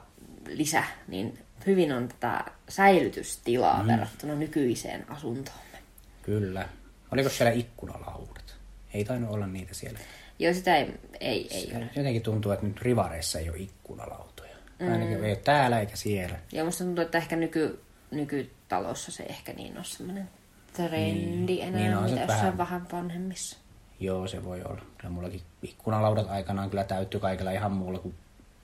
lisä, 0.47 0.85
niin 1.09 1.39
hyvin 1.67 1.93
on 1.93 2.09
tätä 2.09 2.45
säilytystilaa 2.69 3.83
mm. 3.83 3.89
verrattuna 3.89 4.35
nykyiseen 4.35 5.11
asuntoomme. 5.11 5.79
Kyllä. 6.23 6.69
Oliko 7.13 7.29
siellä 7.29 7.53
ikkunalaudat? 7.53 8.57
Ei 8.95 9.05
tainnut 9.05 9.31
olla 9.31 9.47
niitä 9.47 9.75
siellä. 9.75 9.99
Joo, 10.39 10.55
sitä 10.55 10.77
ei, 10.77 10.95
ei, 11.21 11.49
ei 11.51 11.73
ole. 11.77 11.91
Jotenkin 11.97 12.23
tuntuu, 12.23 12.53
että 12.53 12.67
nyt 12.67 12.83
rivareissa 12.83 13.39
ei 13.39 13.49
ole 13.51 13.59
ikkunalautoja. 13.59 14.57
Mm. 14.79 14.93
Ainakin 14.93 15.25
ei 15.25 15.31
ole 15.33 15.37
täällä 15.37 15.81
eikä 15.81 15.97
siellä. 15.97 16.39
Ja 16.53 16.65
musta 16.65 16.85
tuntuu, 16.85 17.05
että 17.05 17.19
ehkä 17.19 17.37
nyky, 17.37 17.81
nykytalossa 18.11 19.13
se 19.13 19.23
ehkä 19.23 19.53
niin 19.53 19.79
on 19.79 19.85
semmoinen 19.85 20.29
trendi 20.73 21.47
niin, 21.47 21.63
enää, 21.69 21.81
niin 21.81 21.97
on 21.97 22.03
mitä 22.05 22.21
jossain 22.21 22.41
vähän- 22.43 22.59
vähän 22.59 22.87
vanhemmissa. 22.93 23.57
Joo, 24.01 24.27
se 24.27 24.45
voi 24.45 24.63
olla. 24.65 24.81
Kyllä 24.99 25.15
mullakin 25.15 25.41
ikkunalaudat 25.63 26.27
aikanaan 26.31 26.71
kyllä 26.71 26.85
täyttyi 26.85 27.21
kaikilla 27.21 27.51
ihan 27.51 27.73
muulla 27.73 27.99
kuin 27.99 28.15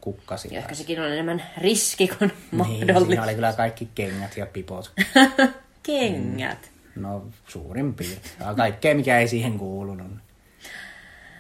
kukkasi. 0.01 0.49
Ja 0.55 0.59
ehkä 0.61 0.75
sekin 0.75 1.01
on 1.01 1.13
enemmän 1.13 1.43
riski 1.59 2.09
kuin 2.09 2.19
Niin, 2.31 2.57
mahdollista. 2.59 3.07
siinä 3.07 3.23
oli 3.23 3.35
kyllä 3.35 3.53
kaikki 3.53 3.89
kengät 3.95 4.37
ja 4.37 4.47
pipot. 4.47 4.93
Kengät. 5.83 6.71
No 6.97 7.27
suurin 7.49 7.95
piirtein. 7.95 8.35
Ja 8.41 8.55
Kaikkea, 8.55 8.95
mikä 8.95 9.19
ei 9.19 9.29
siihen 9.29 9.59
kuulunut. 9.59 10.07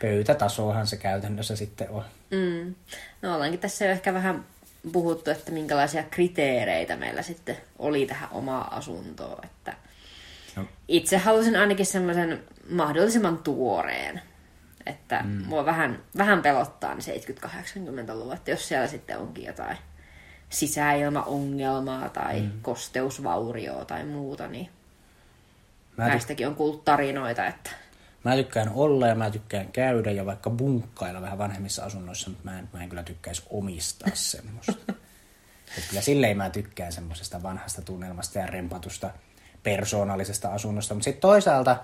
Pöytätasohan 0.04 0.87
se 0.87 0.96
käytännössä 0.96 1.56
sitten 1.56 1.90
on. 1.90 2.04
Mm. 2.30 2.75
No 3.23 3.34
ollaankin 3.34 3.61
tässä 3.61 3.84
jo 3.84 3.90
ehkä 3.90 4.14
vähän 4.14 4.44
puhuttu, 4.92 5.30
että 5.30 5.52
minkälaisia 5.52 6.02
kriteereitä 6.02 6.96
meillä 6.96 7.23
sitten 7.23 7.56
oli 7.78 8.06
tähän 8.06 8.28
omaa 8.32 8.76
asuntoon. 8.76 9.44
Että 9.44 9.75
No. 10.56 10.64
Itse 10.88 11.16
halusin 11.18 11.56
ainakin 11.56 11.87
semmoisen 11.87 12.44
mahdollisimman 12.70 13.38
tuoreen. 13.38 14.20
Että 14.87 15.23
mm. 15.23 15.46
mua 15.46 15.66
vähän, 15.66 16.02
vähän 16.16 16.42
pelottaa 16.42 16.94
ne 16.94 17.00
70-80-luvut, 17.00 18.32
että 18.32 18.50
jos 18.50 18.68
siellä 18.68 18.87
sitten 18.87 19.18
onkin 19.18 19.44
jotain 19.44 19.78
sisäilmaongelmaa 20.49 22.08
tai 22.08 22.40
mm. 22.40 22.50
kosteusvaurioa 22.62 23.84
tai 23.84 24.04
muuta, 24.04 24.49
niin 24.49 24.68
Mä, 25.96 26.08
näistäkin 26.08 26.49
on 26.49 26.54
kuullut 26.54 26.84
tarinoita, 26.84 27.46
että 27.46 27.70
mä 28.25 28.37
tykkään 28.37 28.71
olla 28.75 29.07
ja 29.07 29.14
mä 29.14 29.31
tykkään 29.31 29.73
käydä 29.73 30.11
ja 30.11 30.26
vaikka 30.26 30.50
bunkkailla 30.50 31.23
vähän 31.23 31.38
vanhemmissa 31.38 31.85
asunnoissa, 31.85 32.31
mutta 32.31 32.50
mä 32.50 32.59
en, 32.59 32.69
mä 32.73 32.83
en 32.83 32.88
kyllä 32.88 33.02
tykkäisi 33.02 33.43
omistaa 33.50 34.09
semmoista. 34.14 34.73
Et 35.78 35.85
kyllä 35.88 36.02
silleen 36.02 36.37
mä 36.37 36.50
tykkään 36.50 36.93
semmoisesta 36.93 37.43
vanhasta 37.43 37.83
tunnelmasta 37.83 38.38
ja 38.38 38.47
rempatusta 38.47 39.11
persoonallisesta 39.62 40.49
asunnosta. 40.49 40.95
Mutta 40.95 41.04
sitten 41.04 41.21
toisaalta 41.21 41.76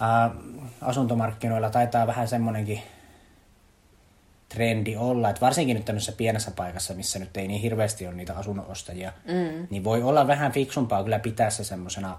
ää, 0.00 0.30
asuntomarkkinoilla 0.80 1.70
taitaa 1.70 2.06
vähän 2.06 2.28
semmoinenkin 2.28 2.82
trendi 4.48 4.96
olla, 4.96 5.30
että 5.30 5.40
varsinkin 5.40 5.76
nyt 5.76 5.84
tämmöisessä 5.84 6.12
pienessä 6.12 6.50
paikassa, 6.50 6.94
missä 6.94 7.18
nyt 7.18 7.36
ei 7.36 7.48
niin 7.48 7.60
hirveästi 7.60 8.06
ole 8.06 8.14
niitä 8.14 8.36
asunnonostajia, 8.36 9.12
mm. 9.24 9.66
niin 9.70 9.84
voi 9.84 10.02
olla 10.02 10.26
vähän 10.26 10.52
fiksumpaa 10.52 11.02
kyllä 11.02 11.18
pitää 11.18 11.50
se 11.50 11.64
semmoisena 11.64 12.18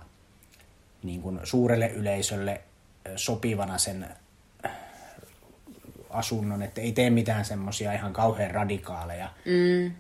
niin 1.04 1.22
kuin 1.22 1.40
suurelle 1.44 1.88
yleisölle 1.88 2.62
sopivana 3.16 3.78
sen 3.78 4.08
äh, 4.66 4.72
asunnon, 6.10 6.62
että 6.62 6.82
ei 6.82 6.92
tee 6.92 7.10
mitään 7.10 7.46
semmoisia 7.46 7.94
ihan 7.94 8.14
kauhean 8.14 8.52
radikaaleja 8.52 9.30
mm, 9.46 9.92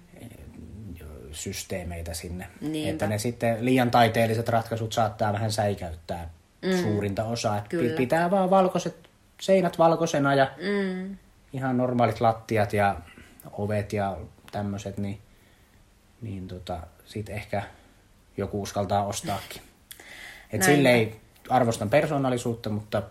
systeemeitä 1.32 2.14
sinne. 2.14 2.48
Niinpä. 2.62 2.92
Että 2.92 3.08
ne 3.08 3.18
sitten 3.18 3.66
liian 3.66 3.92
taiteelliset 3.92 4.50
ratkaisut 4.50 4.94
saattaa 4.94 5.34
vähän 5.34 5.52
säikäyttää 5.52 6.30
mm. 6.62 6.82
suurinta 6.82 7.24
osaa. 7.24 7.66
Kyllä. 7.70 7.98
pitää 7.98 8.32
vaan 8.32 8.50
valkoiset 8.50 9.10
seinät 9.42 9.78
valkoisena 9.78 10.36
ja 10.36 10.52
mm, 10.58 11.18
ihan 11.54 11.78
normaalit 11.78 12.22
lattiat 12.22 12.74
ja 12.74 12.96
ovet 13.52 13.94
ja 13.94 14.18
tämmöiset, 14.52 14.98
niin, 14.98 15.20
niin 16.22 16.48
tota, 16.48 16.80
sit 17.06 17.30
ehkä 17.30 17.64
joku 18.38 18.62
uskaltaa 18.62 19.06
ostaakin. 19.06 19.62
Et 20.52 20.52
Näinpä. 20.52 20.66
silleen 20.66 21.16
arvostan 21.50 21.90
persoonallisuutta, 21.90 22.70
mutta 22.70 23.04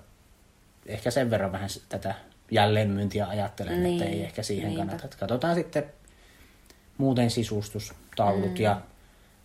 ehkä 0.87 1.11
sen 1.11 1.31
verran 1.31 1.53
vähän 1.53 1.69
tätä 1.89 2.15
jälleenmyyntiä 2.51 3.27
ajattelen, 3.27 3.83
niin, 3.83 3.95
että 3.95 4.05
Niin, 4.05 4.19
ei 4.19 4.25
ehkä 4.25 4.43
siihen 4.43 4.69
niinpä. 4.69 4.87
kannata. 4.87 5.17
Katsotaan 5.19 5.55
sitten 5.55 5.85
muuten 6.99 7.31
sisustustaulut 7.31 8.51
mm. 8.55 8.61
ja 8.63 8.81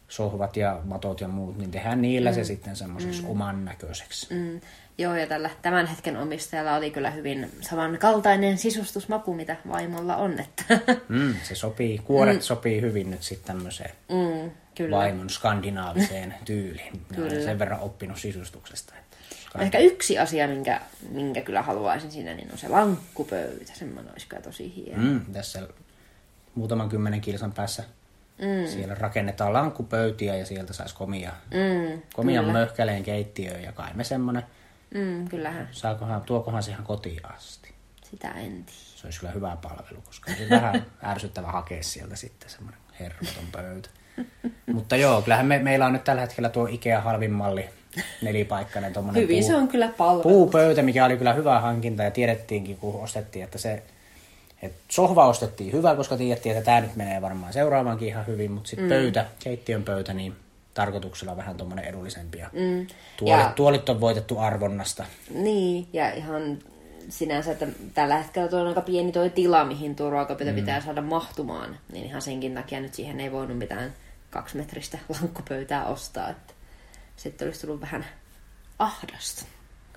sohvat 0.10 0.58
ja 0.58 0.80
matot 0.84 1.22
ja 1.22 1.28
muut, 1.28 1.58
niin 1.58 1.72
tehdään 1.72 2.02
niillä 2.02 2.30
mm. 2.30 2.36
se 2.36 2.44
sitten 2.44 2.76
semmoiseksi 2.76 3.22
mm. 3.22 3.30
oman 3.30 3.66
näköiseksi. 3.66 4.34
mm. 4.34 4.62
Joo, 4.98 5.16
ja 5.16 5.28
tällä 5.28 5.50
tämän 5.62 5.88
hetken 5.88 6.18
omistajalla 6.18 6.76
oli 6.76 6.92
kyllä 6.92 7.12
hyvin 7.12 7.52
samankaltainen 7.62 8.58
sisustusmaku, 8.58 9.34
mitä 9.34 9.56
vaimolla 9.68 10.16
on. 10.16 10.40
Että, 10.40 10.64
Mm, 11.10 11.36
se 11.44 11.56
sopii, 11.56 11.98
kuoret 11.98 12.36
mm. 12.36 12.42
sopii 12.42 12.82
hyvin 12.82 13.12
nyt 13.12 13.24
sitten 13.24 13.56
tämmöiseen 13.56 13.92
mm, 14.10 14.52
kyllä. 14.76 14.98
vaimon 14.98 15.30
skandinaaviseen 15.30 16.36
tyyliin. 16.46 16.94
Minä 17.10 17.22
olen 17.22 17.32
Kyllä. 17.32 17.46
sen 17.46 17.60
verran 17.60 17.80
oppinut 17.80 18.20
sisustuksesta. 18.20 18.94
Että 19.00 19.18
Ehkä 19.60 19.80
yksi 19.80 20.18
asia, 20.18 20.48
minkä, 20.48 20.82
minkä 21.12 21.42
kyllä 21.42 21.62
haluaisin 21.62 22.12
siinä, 22.12 22.34
niin 22.34 22.52
on 22.52 22.58
se 22.58 22.68
lankkupöytä. 22.68 23.74
Semmoinen 23.74 24.12
olisi 24.12 24.28
kyllä 24.28 24.42
tosi 24.42 24.76
hieno. 24.76 25.04
mm, 25.04 25.22
tässä 25.34 25.68
muutaman 26.56 26.90
kymmenen 26.90 27.22
kilsan 27.22 27.52
päässä 27.54 27.84
mm. 28.40 28.68
siellä 28.68 28.96
rakennetaan 28.96 29.54
lankkupöytiä 29.54 30.36
ja 30.36 30.46
sieltä 30.46 30.74
saisi 30.74 30.96
komia, 30.96 31.32
Mm, 31.52 32.02
komia 32.14 32.42
möhkäleen 32.42 33.04
keittiöön 33.04 33.64
ja 33.64 33.72
kai 33.72 33.90
me 33.94 34.04
semmonen, 34.04 34.44
mm, 34.94 35.28
kyllähän. 35.28 35.68
saakohan, 35.72 36.22
tuokohan 36.22 36.64
se 36.64 36.72
ihan 36.72 36.86
kotiin 36.86 37.22
asti. 37.36 37.70
Sitä 38.04 38.28
en 38.32 38.52
tiedä. 38.52 38.80
Se 38.96 39.08
olisi 39.08 39.20
kyllä 39.20 39.34
hyvä 39.34 39.58
palvelu, 39.62 40.02
koska 40.06 40.32
se 40.32 40.50
vähän 40.50 40.86
ärsyttävä 41.12 41.48
hakea 41.48 41.84
sieltä 41.84 42.16
sitten 42.16 42.50
semmoinen 42.50 42.80
hermoton 43.00 43.44
pöytä. 43.52 43.90
Mutta 44.74 44.96
joo, 44.96 45.22
kyllähän 45.22 45.46
me, 45.46 45.60
meillä 45.60 45.86
on 45.86 45.94
nyt 45.94 46.04
tällä 46.04 46.22
hetkellä 46.22 46.50
tuo 46.50 46.68
Ikea 46.68 47.02
halvin 47.02 47.32
malli, 47.32 47.70
nelipaikkainen 48.22 48.94
tommonen 48.94 49.22
Hyvin 49.22 49.40
puu, 49.40 49.48
se 49.48 49.56
on 49.56 49.68
kyllä 49.68 49.88
palvelu. 49.98 50.24
puupöytä, 50.24 50.82
mikä 50.82 51.06
oli 51.06 51.18
kyllä 51.18 51.34
hyvä 51.34 51.60
hankinta 51.60 52.04
ja 52.04 52.12
tiedettiinkin, 52.12 52.78
kun 52.78 53.04
ostettiin, 53.04 53.46
että 53.46 53.58
se 53.58 53.84
et 54.62 54.74
sohva 54.90 55.28
ostettiin 55.28 55.74
hyvä, 55.74 55.96
koska 55.96 56.18
tiedettiin, 56.18 56.58
että 56.58 56.66
tämä 56.66 56.82
nyt 56.82 56.96
menee 56.96 57.22
varmaan 57.22 57.54
seuraavaankin 57.54 58.08
ihan 58.08 58.28
hyvin, 58.28 58.52
mutta 58.52 58.70
sitten 58.70 58.86
mm. 58.86 58.90
pöytä, 58.90 59.26
keittiön 59.40 59.84
pöytä, 59.84 60.14
niin 60.14 60.36
tarkoituksella 60.74 61.38
vähän 61.38 61.58
tuommoinen 61.58 61.86
edullisempi. 61.86 62.38
Mm. 62.38 62.88
tuolit, 63.18 63.44
Ja- 63.44 63.54
tuolit 63.56 63.90
on 63.90 64.02
voitettu 64.02 64.40
arvonnasta. 64.40 65.06
Niin, 65.34 65.88
ja 65.94 66.12
ihan 66.14 66.60
sinänsä, 67.10 67.52
että 67.52 67.68
tällä 67.94 68.18
hetkellä 68.18 68.48
tuo 68.48 68.60
on 68.60 68.68
aika 68.68 68.82
pieni 68.82 69.12
tuo 69.12 69.30
tila, 69.30 69.66
mihin 69.66 69.96
tuo 69.96 70.10
ruokapöytä 70.10 70.52
mm. 70.52 70.56
pitää 70.56 70.82
saada 70.82 71.02
mahtumaan. 71.02 71.78
Niin 71.92 72.06
ihan 72.06 72.22
senkin 72.22 72.54
takia 72.54 72.80
nyt 72.80 72.94
siihen 72.94 73.20
ei 73.20 73.32
voinut 73.32 73.58
mitään 73.58 73.94
kaksimetristä 74.30 74.98
lankkupöytää 75.22 75.86
ostaa. 75.86 76.30
Että 76.30 76.54
sitten 77.16 77.48
olisi 77.48 77.62
tullut 77.62 77.82
vähän 77.82 78.06
ahdasta. 78.80 79.46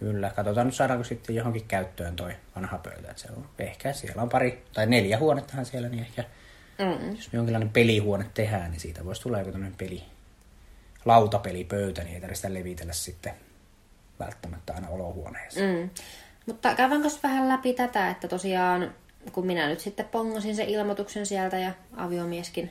Kyllä, 0.02 0.30
katsotaan 0.30 0.66
nyt 0.66 0.74
saadaanko 0.74 1.04
sitten 1.04 1.36
johonkin 1.36 1.64
käyttöön 1.68 2.16
toi 2.16 2.32
vanha 2.56 2.78
pöytä. 2.78 3.10
Että 3.10 3.22
se 3.22 3.28
on, 3.36 3.48
ehkä 3.58 3.92
siellä 3.92 4.22
on 4.22 4.28
pari, 4.28 4.64
tai 4.72 4.86
neljä 4.86 5.18
huonettahan 5.18 5.66
siellä, 5.66 5.88
niin 5.88 6.02
ehkä 6.02 6.24
Mm. 6.78 7.16
jos 7.16 7.32
me 7.32 7.36
jonkinlainen 7.36 7.70
pelihuone 7.70 8.26
tehdään, 8.34 8.70
niin 8.70 8.80
siitä 8.80 9.04
voisi 9.04 9.22
tulla 9.22 9.38
joku 9.38 9.52
tämmöinen 9.52 9.78
peli, 9.78 10.02
lautapelipöytä, 11.04 12.02
niin 12.02 12.14
ei 12.14 12.20
tarvitse 12.20 12.54
levitellä 12.54 12.92
sitten 12.92 13.32
välttämättä 14.20 14.74
aina 14.74 14.88
olohuoneeseen. 14.88 15.78
Mm. 15.78 15.90
Mutta 16.46 16.74
käydäänkö 16.74 17.08
vähän 17.22 17.48
läpi 17.48 17.72
tätä, 17.72 18.10
että 18.10 18.28
tosiaan 18.28 18.94
kun 19.32 19.46
minä 19.46 19.68
nyt 19.68 19.80
sitten 19.80 20.08
pongasin 20.08 20.56
sen 20.56 20.68
ilmoituksen 20.68 21.26
sieltä 21.26 21.58
ja 21.58 21.72
aviomieskin 21.96 22.70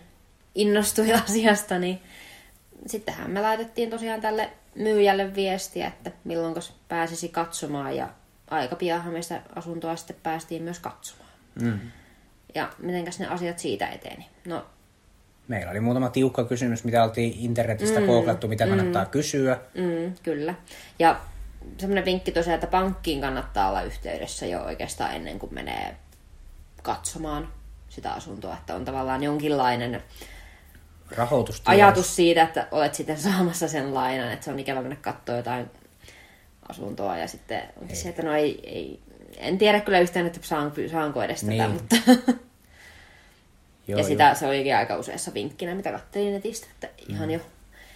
innostui 0.56 1.14
asiasta, 1.24 1.80
niin 1.80 2.02
sittenhän 2.88 3.32
me 3.32 3.42
laitettiin 3.42 3.90
tosiaan 3.90 4.22
tälle 4.22 4.50
myyjälle 4.76 5.36
viestiä, 5.36 5.88
että 5.88 6.12
milloin 6.24 6.56
pääsisi 6.88 7.30
katsomaan 7.30 7.96
ja 7.96 8.10
aika 8.48 8.76
pianhan 8.76 9.14
meistä 9.14 9.42
asuntoa 9.56 9.96
sitten 9.96 10.16
päästiin 10.24 10.64
myös 10.64 10.80
katsomaan. 10.80 11.30
Mm. 11.62 11.80
Ja 12.56 12.70
mitenkäs 12.78 13.20
ne 13.20 13.28
asiat 13.28 13.60
siitä 13.60 13.88
eteni? 13.88 14.28
No 14.46 14.66
Meillä 15.52 15.72
oli 15.72 15.80
muutama 15.80 16.10
tiukka 16.10 16.44
kysymys, 16.44 16.84
mitä 16.84 17.04
oltiin 17.04 17.34
internetistä 17.38 18.00
mm. 18.00 18.06
kookattu, 18.06 18.48
mitä 18.48 18.68
kannattaa 18.68 19.06
kysyä. 19.06 19.60
Mm, 19.74 20.14
kyllä. 20.24 20.56
Ja 21.00 21.20
semmoinen 21.78 22.06
vinkki 22.06 22.32
tosiaan, 22.32 22.56
että 22.56 22.68
pankkiin 22.68 23.22
kannattaa 23.22 23.70
olla 23.70 23.82
yhteydessä 23.82 24.46
jo 24.46 24.62
oikeastaan 24.64 25.16
ennen 25.16 25.40
kuin 25.40 25.54
menee 25.54 25.96
katsomaan 26.84 27.48
sitä 27.90 28.12
asuntoa, 28.14 28.54
että 28.54 28.76
on 28.76 28.86
tavallaan 28.86 29.24
jonkinlainen 29.24 30.04
Ajatus 31.72 32.16
siitä, 32.16 32.42
että 32.44 32.68
olet 32.72 32.96
sitten 32.96 33.18
saamassa 33.18 33.68
sen 33.68 33.94
lainan, 33.94 34.32
että 34.32 34.46
se 34.46 34.52
on 34.52 34.60
ikävä 34.60 34.82
mennä 34.82 34.96
katsoa 34.96 35.36
jotain 35.36 35.72
asuntoa 36.70 37.18
ja 37.18 37.28
sitten 37.28 37.62
onkin 37.82 37.96
se, 37.98 38.10
että 38.10 38.24
no 38.24 38.34
ei, 38.36 38.60
ei, 38.64 39.00
en 39.38 39.58
tiedä 39.58 39.80
kyllä 39.80 40.00
yhtään, 40.00 40.26
että 40.28 40.40
saan, 40.44 40.72
saanko 40.92 41.24
edes 41.24 41.42
tätä, 41.42 41.52
Niin. 41.52 41.70
mutta 41.72 41.96
Joo, 43.88 43.98
ja 44.00 44.04
sitä 44.04 44.34
se 44.34 44.48
olikin 44.48 44.76
aika 44.76 44.98
useassa 44.98 45.34
vinkkinä, 45.34 45.76
mitä 45.76 45.92
katselin 45.92 46.34
netistä, 46.34 46.68
että 46.74 46.90
ihan 47.08 47.32
jo. 47.32 47.40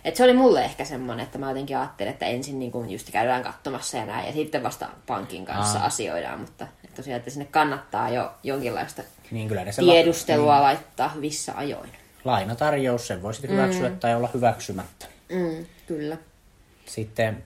Että 0.06 0.18
se 0.18 0.24
oli 0.24 0.34
mulle 0.34 0.66
ehkä 0.66 0.86
semmoinen, 0.86 1.24
että 1.26 1.38
mä 1.38 1.50
jotenkin 1.50 1.78
ajattelin, 1.78 2.12
että 2.12 2.26
ensin 2.26 2.60
niin 2.60 2.72
kuin 2.72 2.92
just 2.92 3.12
käydään 3.12 3.44
katsomassa 3.44 3.98
ja 3.98 4.06
näin, 4.06 4.28
ja 4.28 4.34
sitten 4.34 4.64
vasta 4.64 4.88
pankin 5.08 5.46
kanssa 5.46 5.80
Aa. 5.80 5.86
asioidaan, 5.86 6.40
mutta 6.40 6.68
että 6.84 6.96
tosiaan, 6.96 7.18
että 7.18 7.30
sinne 7.30 7.46
kannattaa 7.46 8.10
jo 8.10 8.32
jonkinlaista 8.44 9.02
Niin 9.32 9.48
kyllä 9.48 9.66
tiedustelua 9.80 10.62
laittaa 10.62 11.10
hyvissä 11.10 11.54
ajoin. 11.56 11.90
Lainatarjous, 12.26 13.08
sen 13.08 13.22
voi 13.22 13.34
sitten 13.34 13.52
hyväksyä 13.52 13.90
mm. 13.90 14.00
tai 14.00 14.16
olla 14.16 14.30
hyväksymättä. 14.34 15.06
Mm, 15.30 15.66
kyllä. 15.88 16.18
Sitten 16.86 17.44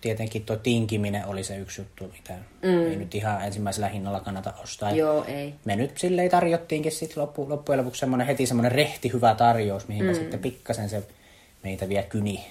tietenkin 0.00 0.44
tuo 0.44 0.56
tinkiminen 0.56 1.26
oli 1.26 1.44
se 1.44 1.56
yksi 1.56 1.80
juttu, 1.80 2.04
mitä 2.12 2.32
mm. 2.62 2.86
ei 2.90 2.96
nyt 2.96 3.14
ihan 3.14 3.44
ensimmäisellä 3.44 3.88
hinnalla 3.88 4.20
kannata 4.20 4.52
ostaa. 4.62 4.90
Joo, 4.90 5.24
ei. 5.28 5.54
Me 5.64 5.76
nyt 5.76 5.98
silleen 5.98 6.30
tarjottiinkin 6.30 6.92
sitten 6.92 7.22
loppu, 7.22 7.48
loppujen 7.48 7.78
lopuksi 7.78 8.00
semmoinen, 8.00 8.26
heti 8.26 8.46
semmoinen 8.46 8.72
rehti 8.72 9.12
hyvä 9.12 9.34
tarjous, 9.34 9.88
mihin 9.88 10.06
mm. 10.06 10.14
sitten 10.14 10.40
pikkasen 10.40 10.88
se 10.88 11.02
meitä 11.62 11.88
vielä 11.88 12.06
kyni, 12.06 12.46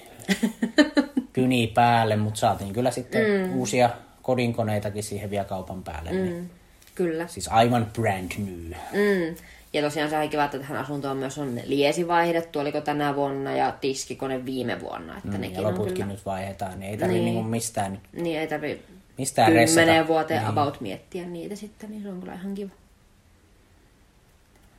kyni 1.32 1.66
päälle, 1.66 2.16
mutta 2.16 2.40
saatiin 2.40 2.72
kyllä 2.72 2.90
sitten 2.90 3.22
mm. 3.22 3.56
uusia 3.56 3.90
kodinkoneitakin 4.22 5.02
siihen 5.02 5.30
vielä 5.30 5.44
kaupan 5.44 5.82
päälle. 5.82 6.12
Mm. 6.12 6.22
Niin, 6.22 6.50
Kyllä. 6.94 7.26
siis 7.26 7.48
aivan 7.48 7.90
brand 7.92 8.32
new. 8.38 8.72
Mm. 8.92 9.34
Ja 9.72 9.82
tosiaan 9.82 10.10
se 10.10 10.28
kiva, 10.28 10.44
että 10.44 10.58
tähän 10.58 10.76
asuntoon 10.78 11.16
myös 11.16 11.38
on 11.38 11.60
liesi 11.64 12.08
vaihdettu, 12.08 12.58
oliko 12.58 12.80
tänä 12.80 13.14
vuonna, 13.16 13.52
ja 13.56 13.72
tiskikone 13.80 14.44
viime 14.44 14.80
vuonna. 14.80 15.16
Että 15.18 15.28
Mm, 15.28 15.40
nekin 15.40 15.54
ja 15.62 15.68
on 15.68 15.74
loputkin 15.74 15.94
kyllä... 15.94 16.06
nyt 16.06 16.26
vaihdetaan, 16.26 16.80
niin 16.80 16.90
ei 16.90 16.96
tarvitse 16.98 17.18
Niin. 17.18 17.24
niin. 17.24 17.34
niinku 17.34 17.50
mistään 17.50 17.92
nyt 17.92 18.00
Niin 18.12 18.40
ei 18.40 18.46
tarvi 18.46 18.82
mistään 19.18 19.46
kymmeneen 19.52 19.86
ressata. 19.86 20.08
vuoteen 20.08 20.40
Niin. 20.40 20.50
about 20.50 20.80
miettiä 20.80 21.26
niitä 21.26 21.56
sitten, 21.56 21.90
niin 21.90 22.02
se 22.02 22.08
on 22.08 22.20
kyllä 22.20 22.34
ihan 22.34 22.54
kiva. 22.54 22.70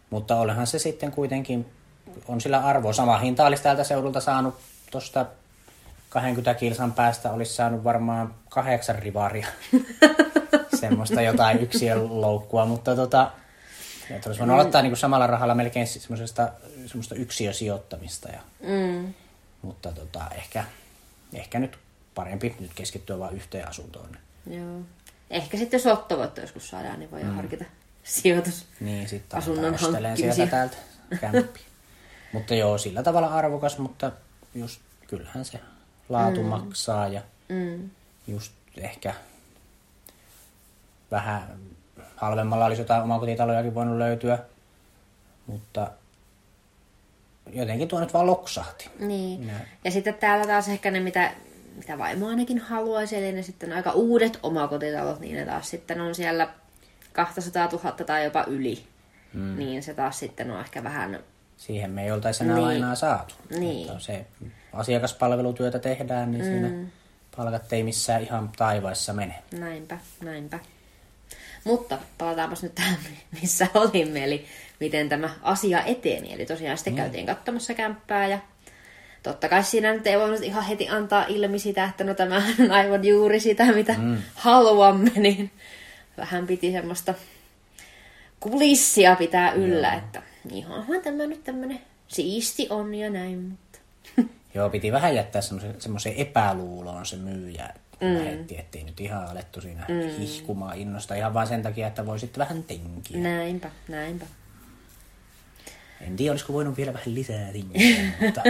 Mutta 0.10 0.36
olehan 0.40 0.68
se 0.68 0.80
sitten 0.80 1.12
kuitenkin, 1.12 1.66
on 2.28 2.42
sillä 2.42 2.60
arvoa. 2.60 2.94
Sama 2.94 3.18
hinta 3.18 3.46
olisi 3.46 3.64
täältä 3.64 3.84
seudulta 3.84 4.20
saanut 4.20 4.56
tuosta 4.92 5.26
20 6.10 6.54
kilsan 6.60 6.94
päästä, 6.94 7.32
olisi 7.32 7.54
saanut 7.54 7.84
varmaan 7.84 8.34
kahdeksan 8.50 8.96
rivaria. 9.00 9.48
Semmoista 10.80 11.22
jotain 11.22 11.60
yksien 11.60 12.22
loukkua, 12.22 12.66
mutta 12.66 12.96
tota, 12.96 13.32
että 14.10 14.30
olisi 14.30 14.40
voinut 14.40 14.54
aloittaa 14.54 14.82
niin 14.82 14.92
kuin 14.92 14.98
samalla 15.00 15.28
rahalla 15.28 15.56
melkein 15.56 15.88
semmoisesta, 15.88 16.50
semmoista 16.86 17.16
yksiösijoittamista. 17.16 18.30
Ja, 18.30 18.40
Mm. 18.60 19.14
mutta 19.62 19.92
tota, 19.92 20.22
ehkä, 20.36 20.64
ehkä 21.34 21.60
nyt 21.60 21.78
parempi 22.16 22.56
nyt 22.60 22.72
keskittyä 22.76 23.20
vain 23.20 23.36
yhteen 23.36 23.68
asuntoon. 23.70 24.18
Joo. 24.48 24.82
Ehkä 25.30 25.58
sitten 25.58 25.78
jos 25.78 25.86
lottovoitto 25.86 26.42
joskus 26.42 26.70
saadaan, 26.70 27.00
niin 27.00 27.12
voidaan 27.12 27.32
mm. 27.32 27.36
harkita 27.36 27.66
sijoitus. 28.04 28.66
Niin, 28.80 29.10
sitten 29.10 29.38
Asunnon 29.40 29.76
hankkimisia. 29.76 30.34
sieltä 30.34 30.52
täältä 30.52 30.78
kämppiä. 31.22 31.64
mutta 32.34 32.56
joo, 32.56 32.78
sillä 32.78 33.04
tavalla 33.04 33.28
arvokas, 33.28 33.78
mutta 33.78 34.12
just 34.56 34.82
kyllähän 35.08 35.46
se 35.46 35.60
laatu 36.10 36.44
mm. 36.44 36.50
maksaa 36.50 37.08
ja 37.08 37.22
Mm. 37.50 37.90
just 38.28 38.52
ehkä 38.78 39.14
vähän 41.12 41.60
halvemmalla 42.24 42.66
olisi 42.66 42.82
jotain 42.82 43.04
omakotitalojakin 43.04 43.76
voinut 43.76 43.98
löytyä, 43.98 44.40
mutta 45.48 45.92
jotenkin 47.54 47.88
tuo 47.88 48.00
nyt 48.00 48.14
vaan 48.14 48.26
loksahti. 48.28 48.90
Niin. 49.00 49.40
Minä- 49.40 49.66
Ja 49.84 49.92
sitten 49.92 50.14
täällä 50.14 50.48
taas 50.48 50.68
ehkä 50.70 50.92
ne, 50.92 51.00
mitä, 51.00 51.32
mitä 51.76 51.98
vaimo 51.98 52.28
ainakin 52.28 52.60
haluaisi, 52.60 53.16
eli 53.18 53.32
ne 53.32 53.44
sitten 53.44 53.74
aika 53.74 53.92
uudet 53.92 54.40
omakotitalot, 54.44 55.20
niin 55.20 55.36
ne 55.36 55.46
taas 55.46 55.70
sitten 55.70 56.02
on 56.02 56.16
siellä 56.16 56.50
200 57.14 57.70
000 57.72 57.92
tai 57.92 58.24
jopa 58.24 58.44
yli. 58.48 58.84
Mm. 59.34 59.58
Niin 59.58 59.84
se 59.84 59.94
taas 59.94 60.20
sitten 60.20 60.52
on 60.52 60.60
ehkä 60.60 60.84
vähän... 60.84 61.20
Siihen 61.58 61.92
me 61.92 62.04
ei 62.04 62.12
oltaisi 62.12 62.44
enää 62.44 62.56
niin. 62.56 62.66
lainaa 62.66 62.96
saatu. 62.96 63.36
Niin. 63.50 63.88
Että 63.88 64.00
se 64.00 64.26
asiakaspalvelutyötä 64.74 65.80
tehdään, 65.80 66.32
niin 66.32 66.46
mm. 66.46 66.52
siinä 66.52 66.90
palkat 67.38 67.74
ei 67.74 67.84
missään 67.84 68.22
ihan 68.22 68.50
taivaissa 68.58 69.14
mene. 69.14 69.36
Näinpä, 69.52 69.98
näinpä. 70.24 70.60
Mutta 71.64 71.98
palataanpas 72.18 72.64
nyt 72.64 72.76
tähän, 72.76 72.98
missä 73.42 73.68
olimme, 73.74 74.24
eli 74.24 74.46
miten 74.80 75.10
tämä 75.10 75.30
asia 75.42 75.84
eteni. 75.84 76.34
Eli 76.34 76.46
tosiaan 76.46 76.78
sitten 76.78 76.96
käytiin 76.96 77.26
katsomassa 77.26 77.74
kämppää 77.74 78.28
ja 78.28 78.40
totta 79.24 79.50
kai 79.50 79.64
siinä 79.64 79.94
nyt 79.94 80.08
ei 80.08 80.20
voinut 80.20 80.44
ihan 80.44 80.64
heti 80.64 80.90
antaa 80.90 81.26
ilmi 81.28 81.60
sitä, 81.60 81.86
että 81.86 82.04
no 82.04 82.14
tämä 82.14 82.44
on 82.60 82.72
aivan 82.72 83.06
juuri 83.06 83.40
sitä, 83.40 83.66
mitä 83.66 83.96
mm. 83.98 84.18
haluamme, 84.36 85.12
niin 85.16 85.52
vähän 86.18 86.48
piti 86.48 86.72
semmoista 86.72 87.14
kulissia 88.40 89.16
pitää 89.16 89.52
yllä, 89.54 89.88
Joo. 89.88 89.98
että 89.98 90.22
ihanhan 90.52 91.02
tämä 91.02 91.26
nyt 91.26 91.44
tämmöinen 91.44 91.80
siisti 92.08 92.68
on 92.70 92.96
ja 92.96 93.10
näin, 93.10 93.40
mutta 93.40 93.80
Joo, 94.56 94.70
piti 94.70 94.92
vähän 94.92 95.16
jättää 95.16 95.42
semmoisen- 95.42 95.82
semmoiseen 95.82 96.16
epäluuloon 96.16 97.06
se 97.06 97.16
myyjä. 97.16 97.70
Mm. 98.04 98.26
Lähettiin, 98.26 98.60
ettei 98.60 98.84
nyt 98.84 99.00
ihan 99.00 99.28
alettu 99.28 99.62
siinä 99.62 99.86
mm. 99.88 100.20
hihkumaan 100.20 100.78
innosta 100.78 101.16
ihan 101.16 101.34
vain 101.34 101.48
sen 101.48 101.64
takia, 101.64 101.88
että 101.88 102.06
voisit 102.06 102.38
vähän 102.38 102.64
tinkiä. 102.64 103.22
näinpä, 103.22 103.72
näinpä. 103.88 104.26
En 106.02 106.16
tiedä, 106.16 106.32
olisiko 106.32 106.54
voinut 106.54 106.78
vielä 106.78 106.94
vähän 106.94 107.16
lisää 107.16 107.52
tinkiä, 107.52 108.04
mutta... 108.22 108.42